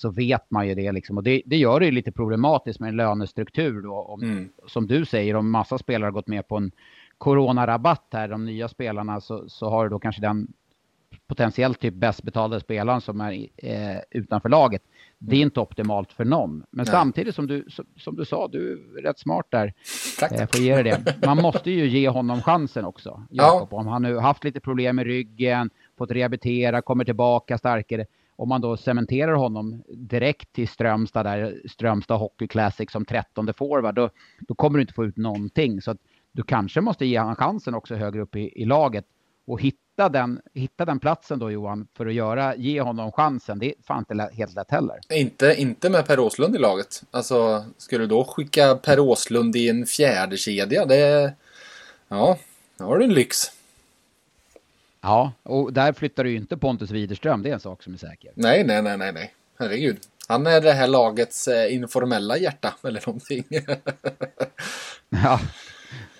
[0.00, 0.92] så vet man ju det.
[0.92, 1.16] Liksom.
[1.16, 3.82] Och det, det gör det ju lite problematiskt med en lönestruktur.
[3.82, 4.48] Då, om, mm.
[4.66, 6.72] Som du säger, om massa spelare har gått med på en
[7.18, 10.52] coronarabatt här, de nya spelarna, så, så har du då kanske den
[11.26, 14.82] potentiellt typ bäst betalda spelaren som är eh, utanför laget.
[15.18, 15.46] Det är mm.
[15.46, 16.50] inte optimalt för någon.
[16.58, 16.86] Men Nej.
[16.86, 19.72] samtidigt som du, som, som, du sa, du är rätt smart där.
[20.18, 20.32] Tack.
[20.32, 21.26] Eh, får ge dig det.
[21.26, 23.68] Man måste ju ge honom chansen också, Jakob.
[23.70, 23.78] Ja.
[23.78, 28.06] Om han nu haft lite problem med ryggen, fått rehabilitera, kommer tillbaka starkare.
[28.40, 33.94] Om man då cementerar honom direkt till Strömstad, där Strömstad Hockey Classic som trettonde forward,
[33.94, 34.10] då,
[34.40, 35.82] då kommer du inte få ut någonting.
[35.82, 35.98] Så att
[36.32, 39.04] du kanske måste ge honom chansen också högre upp i, i laget
[39.46, 43.58] och hitta den, hitta den platsen då Johan för att göra, ge honom chansen.
[43.58, 44.98] Det är fan inte helt lätt heller.
[45.12, 47.02] Inte, inte med Per Åslund i laget.
[47.10, 51.32] Alltså, skulle du då skicka Per Åslund i en fjärde kedja det
[52.08, 52.38] Ja,
[52.78, 53.59] då har du en lyx.
[55.00, 57.98] Ja, och där flyttar du ju inte Pontus Widerström, det är en sak som är
[57.98, 58.32] säker.
[58.34, 59.34] Nej, nej, nej, nej, nej.
[59.58, 59.98] Herregud.
[60.28, 63.44] Han är det här lagets eh, informella hjärta eller någonting.
[65.08, 65.40] ja,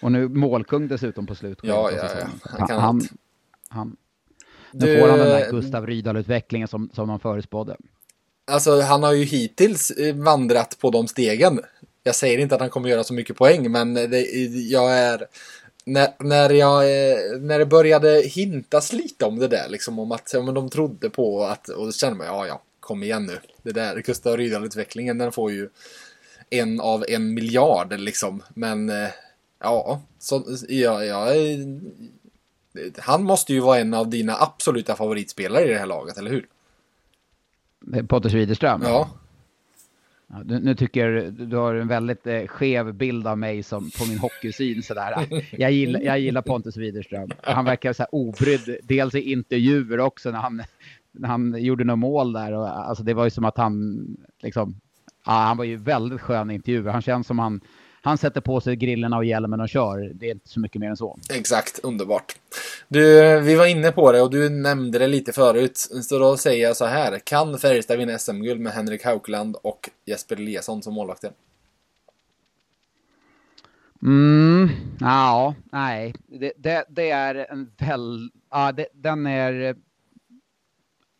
[0.00, 1.64] och nu målkung dessutom på slutet.
[1.64, 2.26] Ja, ja, ja.
[2.42, 3.00] Han, kan han,
[3.68, 3.96] han,
[4.72, 5.00] nu du...
[5.00, 7.76] får han den där Gustav Rydahl-utvecklingen som, som de förutspådde.
[8.44, 11.60] Alltså, han har ju hittills eh, vandrat på de stegen.
[12.02, 14.20] Jag säger inte att han kommer göra så mycket poäng, men det,
[14.52, 15.26] jag är...
[15.84, 20.30] När, när, jag, eh, när det började hintas lite om det där, liksom om att
[20.32, 23.38] ja, men de trodde på att, och då kände man, ja, ja, kom igen nu.
[23.62, 25.68] Det där, Gustav Rydahl-utvecklingen, den får ju
[26.50, 28.42] en av en miljard liksom.
[28.54, 29.08] Men eh,
[29.62, 31.26] Ja, så, ja, ja,
[32.98, 36.46] han måste ju vara en av dina absoluta favoritspelare i det här laget, eller hur?
[38.02, 38.82] Potter Widerström?
[38.84, 39.10] Ja
[40.30, 44.06] ja nu tycker jag du har en väldigt eh, skev bild av mig som på
[44.08, 45.26] min hockeysyn sådär.
[45.50, 47.30] Jag gillar, jag gillar Pontus Widerström.
[47.42, 50.62] Han verkar så här obrydd, dels i intervjuer också när han,
[51.12, 52.52] när han gjorde något mål där.
[52.52, 54.06] Och, alltså det var ju som att han
[54.42, 54.80] liksom,
[55.26, 56.92] ja, han var ju väldigt skön i intervjuer.
[56.92, 57.60] Han känns som han
[58.02, 60.10] han sätter på sig grillorna och hjälmen och kör.
[60.14, 61.18] Det är inte så mycket mer än så.
[61.30, 62.36] Exakt, underbart.
[62.88, 65.78] Du, vi var inne på det och du nämnde det lite förut.
[65.78, 67.18] Så då säger jag så här.
[67.18, 71.32] Kan Färjestad vinna SM-guld med Henrik Haukland och Jesper Eliasson som målvakter?
[74.02, 74.68] Mm,
[75.00, 76.14] ja, nej.
[76.26, 78.30] Det, det, det, är en väl...
[78.50, 79.76] Ja, det, den är...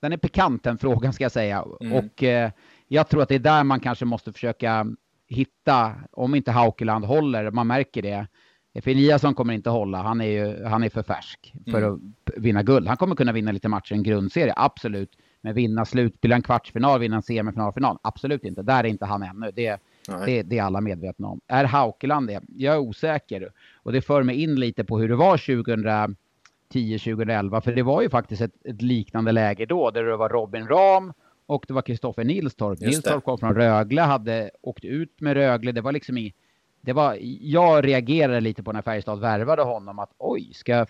[0.00, 1.64] Den är pikant den frågan ska jag säga.
[1.80, 1.92] Mm.
[1.92, 2.50] Och eh,
[2.88, 4.86] jag tror att det är där man kanske måste försöka
[5.30, 8.26] hitta, om inte Haukeland håller, man märker det.
[8.72, 11.94] Eliasson kommer inte hålla, han är ju han är för färsk för mm.
[11.94, 12.88] att vinna guld.
[12.88, 15.10] Han kommer kunna vinna lite matcher i en grundserie, absolut.
[15.40, 18.62] Men vinna slutspel, en kvartsfinal, vinna en semifinal, final, absolut inte.
[18.62, 19.50] Där är inte han ännu.
[19.54, 19.80] Det,
[20.26, 21.40] det, det, är alla medvetna om.
[21.46, 22.40] Är Haukeland det?
[22.48, 23.48] Jag är osäker.
[23.82, 27.60] Och det för mig in lite på hur det var 2010, 2011.
[27.60, 31.12] För det var ju faktiskt ett, ett liknande läge då, där det var Robin Ram
[31.50, 32.80] och det var Kristoffer Nilstorp.
[32.80, 35.72] Nilstorp kom från Rögle, hade åkt ut med Rögle.
[35.72, 36.34] Det var liksom i...
[36.80, 40.86] Det var, jag reagerade lite på när Färjestad värvade honom att oj, ska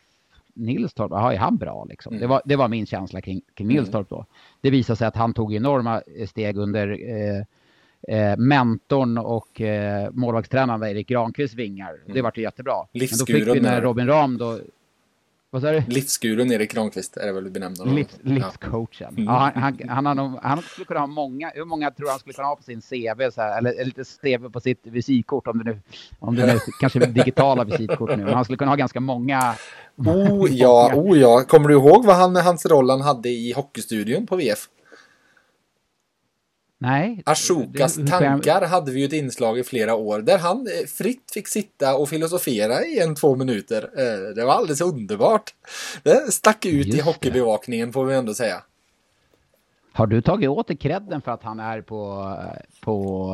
[0.54, 2.12] Nilstorp, jaha, är han bra liksom?
[2.12, 2.20] Mm.
[2.20, 3.76] Det, var, det var min känsla kring, kring mm.
[3.76, 4.26] Nilstorp då.
[4.60, 10.82] Det visade sig att han tog enorma steg under eh, eh, mentorn och eh, målvaktstränaren
[10.82, 11.90] Erik Granqvists vingar.
[11.90, 12.14] Mm.
[12.14, 12.74] Det vart ju jättebra.
[12.92, 14.58] Men då fick vi när Robin Ram då
[15.52, 15.82] vad sa du?
[15.86, 17.96] Livsgurun Erik Granqvist är det väl benämnd honom.
[17.96, 19.14] Livs, livscoachen.
[19.16, 19.52] Ja.
[19.54, 19.60] ja.
[19.60, 22.48] han, han, han, nog, han, skulle kunna ha många, hur många tror han skulle kunna
[22.48, 25.80] ha på sin CV så här, eller lite CV på sitt visitkort om det nu,
[26.18, 28.24] om det nu kanske digitala visitkort nu.
[28.24, 29.54] Men han skulle kunna ha ganska många.
[29.96, 31.44] Oh ja, oh ja.
[31.48, 34.68] Kommer du ihåg vad han, hans roll han hade i Hockeystudion på VF?
[36.82, 37.22] Nej.
[37.26, 41.48] Ashokas tankar hade vi ju ett inslag i flera år där han eh, fritt fick
[41.48, 43.90] sitta och filosofera i en två minuter.
[43.96, 45.54] Eh, det var alldeles underbart.
[46.02, 48.62] Det stack ut Just i hockeybevakningen får vi ändå säga.
[49.92, 52.34] Har du tagit åt dig credden för att han är på,
[52.80, 53.26] på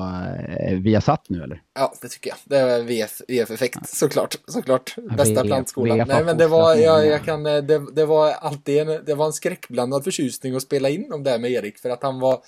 [0.71, 1.63] uh, Viasat nu eller?
[1.75, 2.39] Ja, det tycker jag.
[2.45, 4.39] Det är VF, VF-effekt såklart.
[4.47, 4.95] Såklart.
[5.17, 5.99] Bästa VF, plantskolan.
[5.99, 9.27] VF Nej, men det var, jag, jag kan, det, det var alltid en, det var
[9.27, 12.39] en skräckblandad förtjusning att spela in om det här med Erik för att han var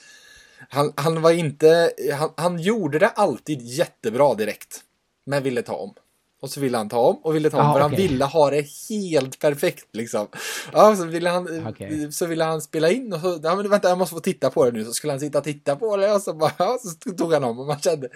[0.68, 4.84] han, han var inte, han, han gjorde det alltid jättebra direkt.
[5.26, 5.94] Men ville ta om.
[6.40, 7.82] Och så ville han ta om och ville ta om ah, för okay.
[7.82, 10.26] han ville ha det helt perfekt liksom.
[10.72, 12.10] Ja, så ville han, okay.
[12.12, 14.64] så ville han spela in och så, ja men vänta jag måste få titta på
[14.64, 14.84] det nu.
[14.84, 17.44] Så skulle han sitta och titta på det och så bara, ja, så tog han
[17.44, 18.08] om och man kände,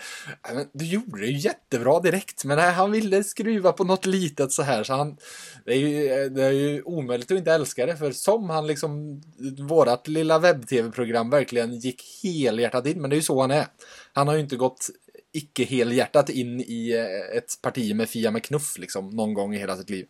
[0.43, 2.45] ja, men du gjorde det ju jättebra direkt.
[2.45, 5.17] Men nej, han ville skruva på något litet så här så han,
[5.65, 9.23] det är ju, det är ju omöjligt att inte älska det för som han liksom,
[9.69, 13.67] vårat lilla webb-tv-program verkligen gick helhjärtat in, men det är ju så han är.
[14.13, 14.91] Han har ju inte gått
[15.33, 19.59] icke helhjärtat in i eh, ett parti med Fia med knuff liksom någon gång i
[19.59, 20.07] hela sitt liv.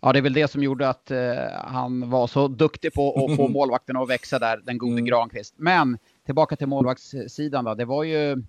[0.00, 1.18] Ja, det är väl det som gjorde att uh,
[1.64, 5.04] han var så duktig på att få målvakten att växa där, den gode mm.
[5.04, 5.54] Granqvist.
[5.56, 7.74] Men tillbaka till målvaktssidan då.
[7.74, 8.42] Det var ju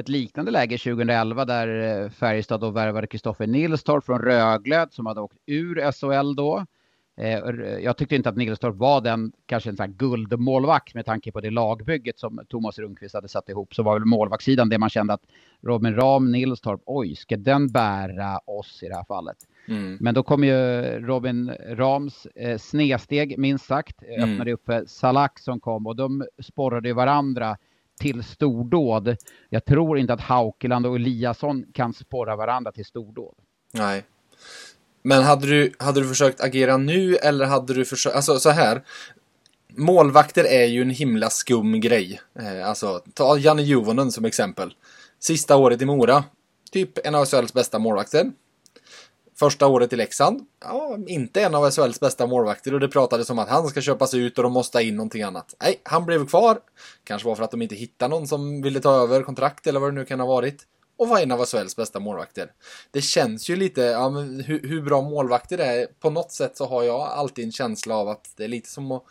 [0.00, 5.20] ett liknande läge 2011 där eh, Färjestad då värvade Kristoffer Nilstorp från Rögle som hade
[5.20, 6.66] åkt ur SHL då.
[7.16, 7.38] Eh,
[7.82, 11.40] jag tyckte inte att Nilstorp var den, kanske en sån här guldmålvakt med tanke på
[11.40, 13.74] det lagbygget som Thomas Rundqvist hade satt ihop.
[13.74, 15.22] Så var väl målvaktssidan det man kände att
[15.62, 19.36] Robin Ram, Nilstorp, oj, ska den bära oss i det här fallet?
[19.68, 19.98] Mm.
[20.00, 24.30] Men då kom ju Robin Rams eh, snedsteg, minst sagt, mm.
[24.30, 27.56] öppnade upp för Salak som kom och de sporrade varandra
[28.00, 29.16] till stordåd.
[29.48, 33.34] Jag tror inte att Haukeland och Eliasson kan sporra varandra till stordåd.
[33.72, 34.04] Nej.
[35.02, 38.82] Men hade du, hade du försökt agera nu eller hade du försökt, alltså så här.
[39.76, 42.20] Målvakter är ju en himla skum grej.
[42.40, 44.74] Eh, alltså, ta Janne Juvonen som exempel.
[45.20, 46.24] Sista året i Mora.
[46.72, 48.32] Typ en av SHLs bästa målvakter.
[49.38, 50.46] Första året i Leksand.
[50.64, 54.14] Ja, inte en av SHLs bästa målvakter och det pratades om att han ska köpas
[54.14, 55.54] ut och de måste ha in någonting annat.
[55.62, 56.58] Nej, han blev kvar.
[57.04, 59.88] Kanske var för att de inte hittade någon som ville ta över kontrakt eller vad
[59.90, 60.66] det nu kan ha varit
[61.00, 62.52] och var en av SHLs bästa målvakter.
[62.90, 66.56] Det känns ju lite, ja, men hur, hur, bra målvakter det är, på något sätt
[66.56, 69.02] så har jag alltid en känsla av att det är lite som att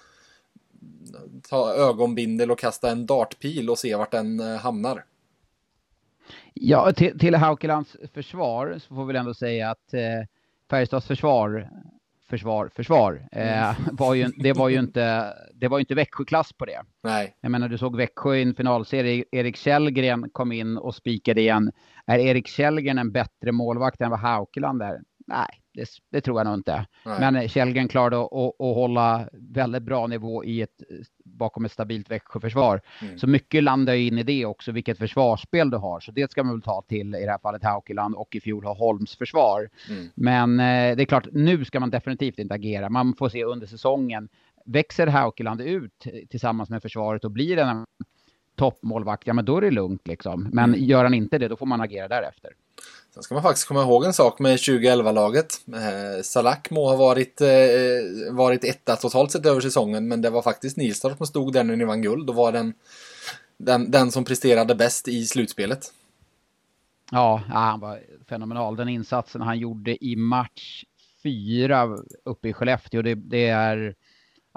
[1.49, 5.05] ta ögonbindel och kasta en dartpil och se vart den eh, hamnar.
[6.53, 10.27] Ja, till, till Haukelands försvar så får vi väl ändå säga att eh,
[10.69, 11.69] Färjestads försvar
[12.29, 13.27] försvar, försvar.
[13.31, 13.95] Eh, mm.
[13.95, 16.81] var ju, det var ju inte, det var inte Växjöklass på det.
[17.03, 17.35] Nej.
[17.41, 19.25] Jag menar, du såg Växjö i en finalserie.
[19.31, 21.71] Erik Källgren kom in och spikade igen.
[22.05, 24.99] Är Erik Källgren en bättre målvakt än vad Haukeland är?
[25.27, 25.47] Nej,
[25.79, 26.85] det, det, tror jag nog inte.
[27.05, 27.31] Nej.
[27.31, 30.81] Men Källgren klarade att, att, hålla väldigt bra nivå i ett,
[31.23, 32.81] bakom ett stabilt Växjöförsvar.
[33.01, 33.17] Mm.
[33.17, 35.99] Så mycket landar in i det också, vilket försvarsspel du har.
[35.99, 38.63] Så det ska man väl ta till i det här fallet Haukeland och i fjol
[38.63, 39.69] ha Holms försvar.
[39.89, 40.07] Mm.
[40.15, 42.89] Men eh, det är klart, nu ska man definitivt inte agera.
[42.89, 44.29] Man får se under säsongen.
[44.65, 47.85] Växer Haukeland ut tillsammans med försvaret och blir en
[48.59, 50.49] toppmålvakt, ja men då är det lugnt liksom.
[50.53, 50.85] Men mm.
[50.85, 52.51] gör han inte det, då får man agera därefter.
[53.13, 55.61] Sen ska man faktiskt komma ihåg en sak med 2011-laget.
[55.73, 57.47] Eh, Salak må ha varit, eh,
[58.31, 61.75] varit etta totalt sett över säsongen, men det var faktiskt Nilstorp som stod där när
[61.75, 62.73] ni vann guld och var den,
[63.57, 65.93] den, den som presterade bäst i slutspelet.
[67.11, 67.99] Ja, han var
[68.29, 68.75] fenomenal.
[68.75, 70.83] Den insatsen han gjorde i match
[71.23, 73.95] fyra uppe i Skellefteå, det, det är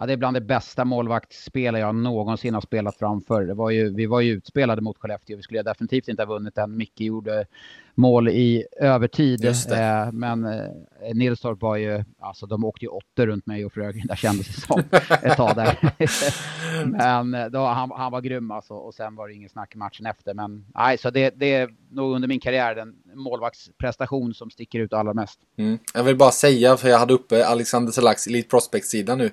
[0.02, 3.42] Ja, det är bland det bästa målvaktsspel jag någonsin har spelat framför.
[3.42, 5.36] Det var ju, vi var ju utspelade mot Skellefteå.
[5.36, 6.76] Vi skulle definitivt inte ha vunnit den.
[6.76, 7.46] Micke gjorde
[7.94, 9.44] mål i övertid.
[9.44, 14.06] Eh, men eh, Nilstorp var ju, alltså de åkte ju åtta runt mig och Frögren,
[14.06, 14.82] där kändes det som
[15.22, 15.78] ett tag där.
[16.86, 20.06] men eh, då, han, han var grym alltså och sen var det ingen snack matchen
[20.06, 20.34] efter.
[20.34, 24.92] Men nej, så det, det är nog under min karriär den målvaktsprestation som sticker ut
[24.92, 25.40] allra mest.
[25.58, 25.78] Mm.
[25.94, 29.30] Jag vill bara säga, för jag hade uppe Alexander Salaks Elite Prospect-sida nu.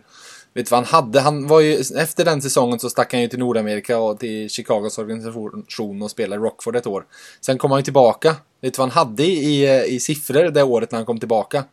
[0.53, 1.19] Vet du vad han hade?
[1.19, 4.97] Han var ju, efter den säsongen så stack han ju till Nordamerika och till Chicagos
[4.97, 7.05] organisation och spelade Rockford ett år.
[7.41, 8.35] Sen kom han ju tillbaka.
[8.61, 11.63] Vet du vad han hade i, i siffror det året när han kom tillbaka?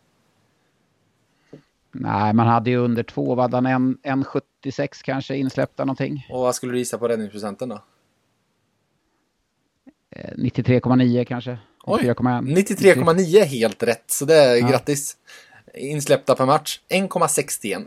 [1.92, 6.26] Nej, man hade ju under två, vad han en, en 76 kanske insläppta någonting.
[6.30, 7.82] Och vad skulle du gissa på räddningsprocenten då?
[10.36, 11.58] 93,9 eh, kanske.
[11.86, 14.68] 93,9 är helt rätt, så det är ja.
[14.68, 15.16] grattis.
[15.74, 17.86] Insläppta per match, 1,61.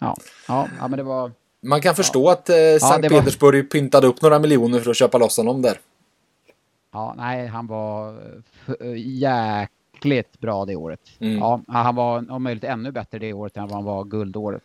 [0.00, 0.16] Ja,
[0.48, 1.32] ja, ja men det var...
[1.62, 2.32] Man kan förstå ja.
[2.32, 3.70] att eh, Sankt ja, Petersburg var...
[3.70, 5.78] pyntade upp några miljoner för att köpa loss honom där.
[6.92, 8.22] Ja, nej, han var
[8.96, 11.00] jäkligt bra det året.
[11.18, 11.38] Mm.
[11.38, 14.62] Ja, han var om möjligt ännu bättre det året än vad han var guldåret.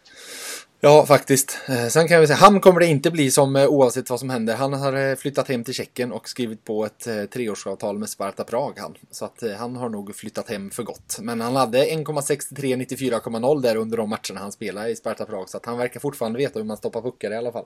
[0.80, 1.58] Ja, faktiskt.
[1.70, 4.30] Eh, sen kan vi säga, han kommer det inte bli som eh, oavsett vad som
[4.30, 4.56] händer.
[4.56, 8.74] Han har eh, flyttat hem till Tjeckien och skrivit på ett treårsavtal med Sparta Prag.
[8.78, 8.96] Han.
[9.12, 11.18] Så att han har nog flyttat hem för gott.
[11.22, 15.50] Men han hade 1,63 94,0 där under de matcherna han spelade i Sparta Prag.
[15.50, 17.66] Så att han verkar fortfarande veta hur man stoppar puckar i alla fall.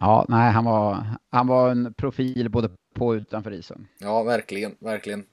[0.00, 3.86] Ja, nej, han var, han var en profil både på och utanför isen.
[3.98, 5.24] Ja, verkligen, verkligen.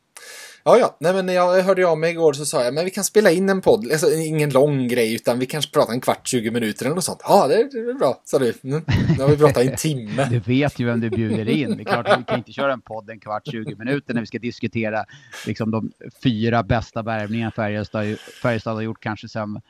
[0.63, 3.03] Ja, ja, nej men jag hörde av mig igår så sa jag, men vi kan
[3.03, 6.51] spela in en podd, alltså ingen lång grej utan vi kanske pratar en kvart, 20
[6.51, 7.21] minuter eller något sånt.
[7.23, 8.53] Ja, det, är bra, sa du.
[8.63, 8.83] Mm.
[9.17, 10.27] Nu har vi pratat i en timme.
[10.31, 11.77] Du vet ju vem du bjuder in.
[11.77, 14.21] Det är klart att vi kan inte köra en podd en kvart, 20 minuter när
[14.21, 15.05] vi ska diskutera
[15.45, 15.91] liksom de
[16.23, 19.61] fyra bästa värvningarna Färjestad, Färjestad har gjort kanske sen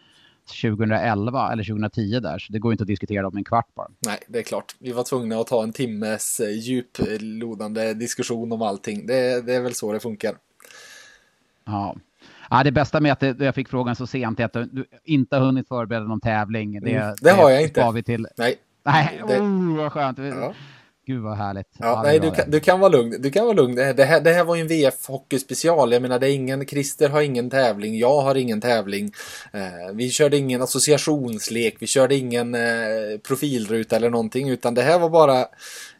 [0.52, 3.88] 2011 eller 2010 där, så det går inte att diskutera om en kvart bara.
[4.00, 4.76] Nej, det är klart.
[4.80, 9.06] Vi var tvungna att ta en timmes eh, djuplodande diskussion om allting.
[9.06, 10.36] Det, det är väl så det funkar.
[11.66, 11.96] Ja.
[12.50, 15.46] Ja, det bästa med att jag fick frågan så sent är att du inte har
[15.46, 16.82] hunnit förbereda någon tävling.
[16.82, 17.92] Det, mm, det, det har jag inte.
[17.94, 18.28] Vi till.
[18.38, 18.56] Nej.
[18.84, 19.40] Nej, det...
[19.40, 20.18] oh, vad skönt.
[20.18, 20.54] Ja.
[21.06, 21.68] Gud vad härligt.
[21.78, 23.22] Ja, ja nej, du kan, du kan, vara lugn.
[23.22, 23.76] Du kan vara lugn.
[23.76, 25.92] Det här, det här var ju en VF Hockey special.
[25.92, 27.98] Jag menar, det är ingen, Christer har ingen tävling.
[27.98, 29.12] Jag har ingen tävling.
[29.54, 31.76] Eh, vi körde ingen associationslek.
[31.80, 32.62] Vi körde ingen eh,
[33.28, 34.50] profilruta eller någonting.
[34.50, 35.46] Utan det här var bara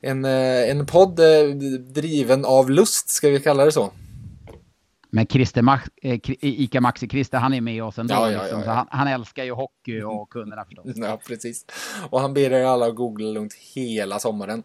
[0.02, 3.92] en, eh, en podd eh, driven av lust, ska vi kalla det så.
[5.14, 8.14] Men Christer Max, eh, Ica Maxi Christer, han är med oss ändå.
[8.14, 8.64] Ja, ja, liksom.
[8.66, 10.86] ja, han, han, älskar ju hockey och kunderna förstås.
[10.96, 11.66] Ja, precis.
[12.10, 14.64] Och han ber er alla att googla lugnt hela sommaren.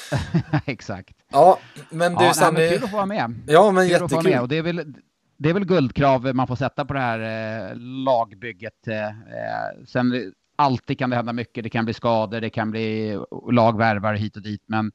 [0.66, 1.16] Exakt.
[1.32, 1.58] Ja,
[1.90, 2.68] men du ja, Sanny...
[2.68, 3.34] Kul att få vara med.
[3.46, 4.24] Ja, men kul jättekul.
[4.24, 4.40] Med.
[4.40, 4.94] Och det är väl
[5.36, 8.88] det är väl guldkrav man får sätta på det här eh, lagbygget.
[8.88, 11.64] Eh, eh sen alltid kan det hända mycket.
[11.64, 13.18] Det kan bli skador, det kan bli
[13.52, 14.62] lagvärvare hit och dit.
[14.66, 14.92] Men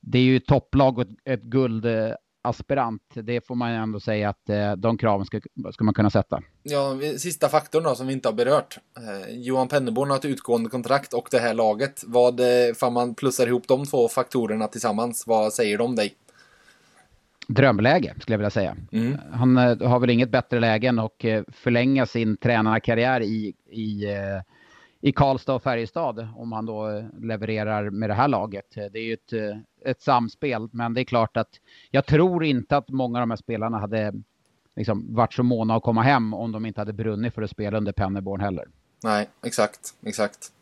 [0.00, 2.12] det är ju topplag och ett, ett guld eh,
[2.48, 5.40] aspirant, det får man ändå säga att eh, de kraven ska,
[5.72, 6.42] ska man kunna sätta.
[6.62, 8.78] Ja, sista faktorn då som vi inte har berört.
[8.96, 12.02] Eh, Johan Penneborn har ett utgående kontrakt och det här laget.
[12.06, 16.14] Vad, eh, man plussar ihop de två faktorerna tillsammans, vad säger de om dig?
[17.48, 18.76] Drömläge skulle jag vilja säga.
[18.92, 19.18] Mm.
[19.32, 24.04] Han har väl inget bättre läge än att förlänga sin tränarkarriär i, i
[25.06, 28.76] i Karlstad och Färjestad om han då eh, levererar med det här laget.
[28.76, 31.48] Eh, det är ju ett, eh, ett samspel, men det är klart att
[31.90, 34.12] jag tror inte att många av de här spelarna hade
[34.76, 37.78] liksom varit så måna att komma hem om de inte hade brunnit för att spela
[37.78, 38.64] under Pennerborn heller.
[39.04, 40.52] Nej, exakt, exakt.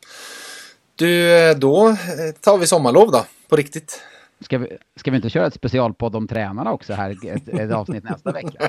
[0.94, 1.96] Du, då
[2.40, 4.02] tar vi sommarlov då, på riktigt.
[4.44, 8.04] Ska vi, ska vi inte köra ett specialpodd om tränarna också här, ett, ett avsnitt
[8.04, 8.68] nästa vecka?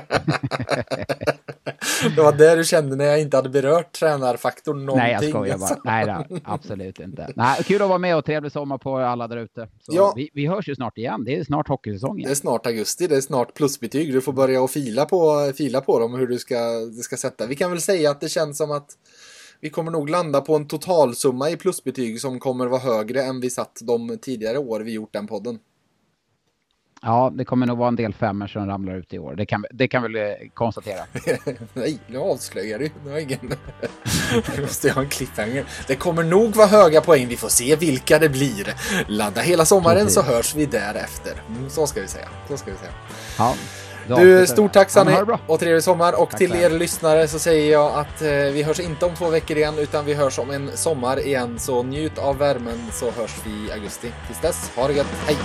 [2.16, 5.02] det var det du kände när jag inte hade berört tränarfaktorn någonting.
[5.02, 5.76] Nej, jag skojar bara.
[5.84, 7.32] Nej, då, absolut inte.
[7.36, 9.68] Nej, kul att vara med och trevlig sommar på alla där ute.
[9.86, 10.12] Ja.
[10.16, 11.24] Vi, vi hörs ju snart igen.
[11.24, 12.28] Det är snart hockeysäsong igen.
[12.28, 14.12] Det är snart augusti, det är snart plusbetyg.
[14.12, 17.46] Du får börja och fila på, fila på dem hur du ska, du ska sätta.
[17.46, 18.88] Vi kan väl säga att det känns som att
[19.60, 23.50] vi kommer nog landa på en totalsumma i plusbetyg som kommer vara högre än vi
[23.50, 25.58] satt de tidigare år vi gjort den podden.
[27.02, 29.34] Ja, det kommer nog vara en del femmor som ramlar ut i år.
[29.34, 31.00] Det kan, det kan väl konstatera.
[31.74, 32.90] Nej, nu avslöjar du.
[33.04, 33.52] Nu har ingen...
[34.60, 35.64] måste jag ha en cliffhanger.
[35.86, 37.26] Det kommer nog vara höga poäng.
[37.28, 38.74] Vi får se vilka det blir.
[39.08, 40.14] Ladda hela sommaren Precis.
[40.14, 41.32] så hörs vi därefter.
[41.48, 42.28] Mm, så ska vi säga.
[42.48, 42.92] Så ska vi säga.
[43.38, 43.54] Ja.
[44.08, 46.20] Du, stort tack Sanny och trevlig sommar.
[46.22, 46.78] Och tack, till er tack.
[46.78, 50.14] lyssnare så säger jag att eh, vi hörs inte om två veckor igen utan vi
[50.14, 51.58] hörs om en sommar igen.
[51.58, 54.12] Så njut av värmen så hörs vi i augusti.
[54.26, 55.06] Tills dess, ha det gött.
[55.26, 55.36] Hej!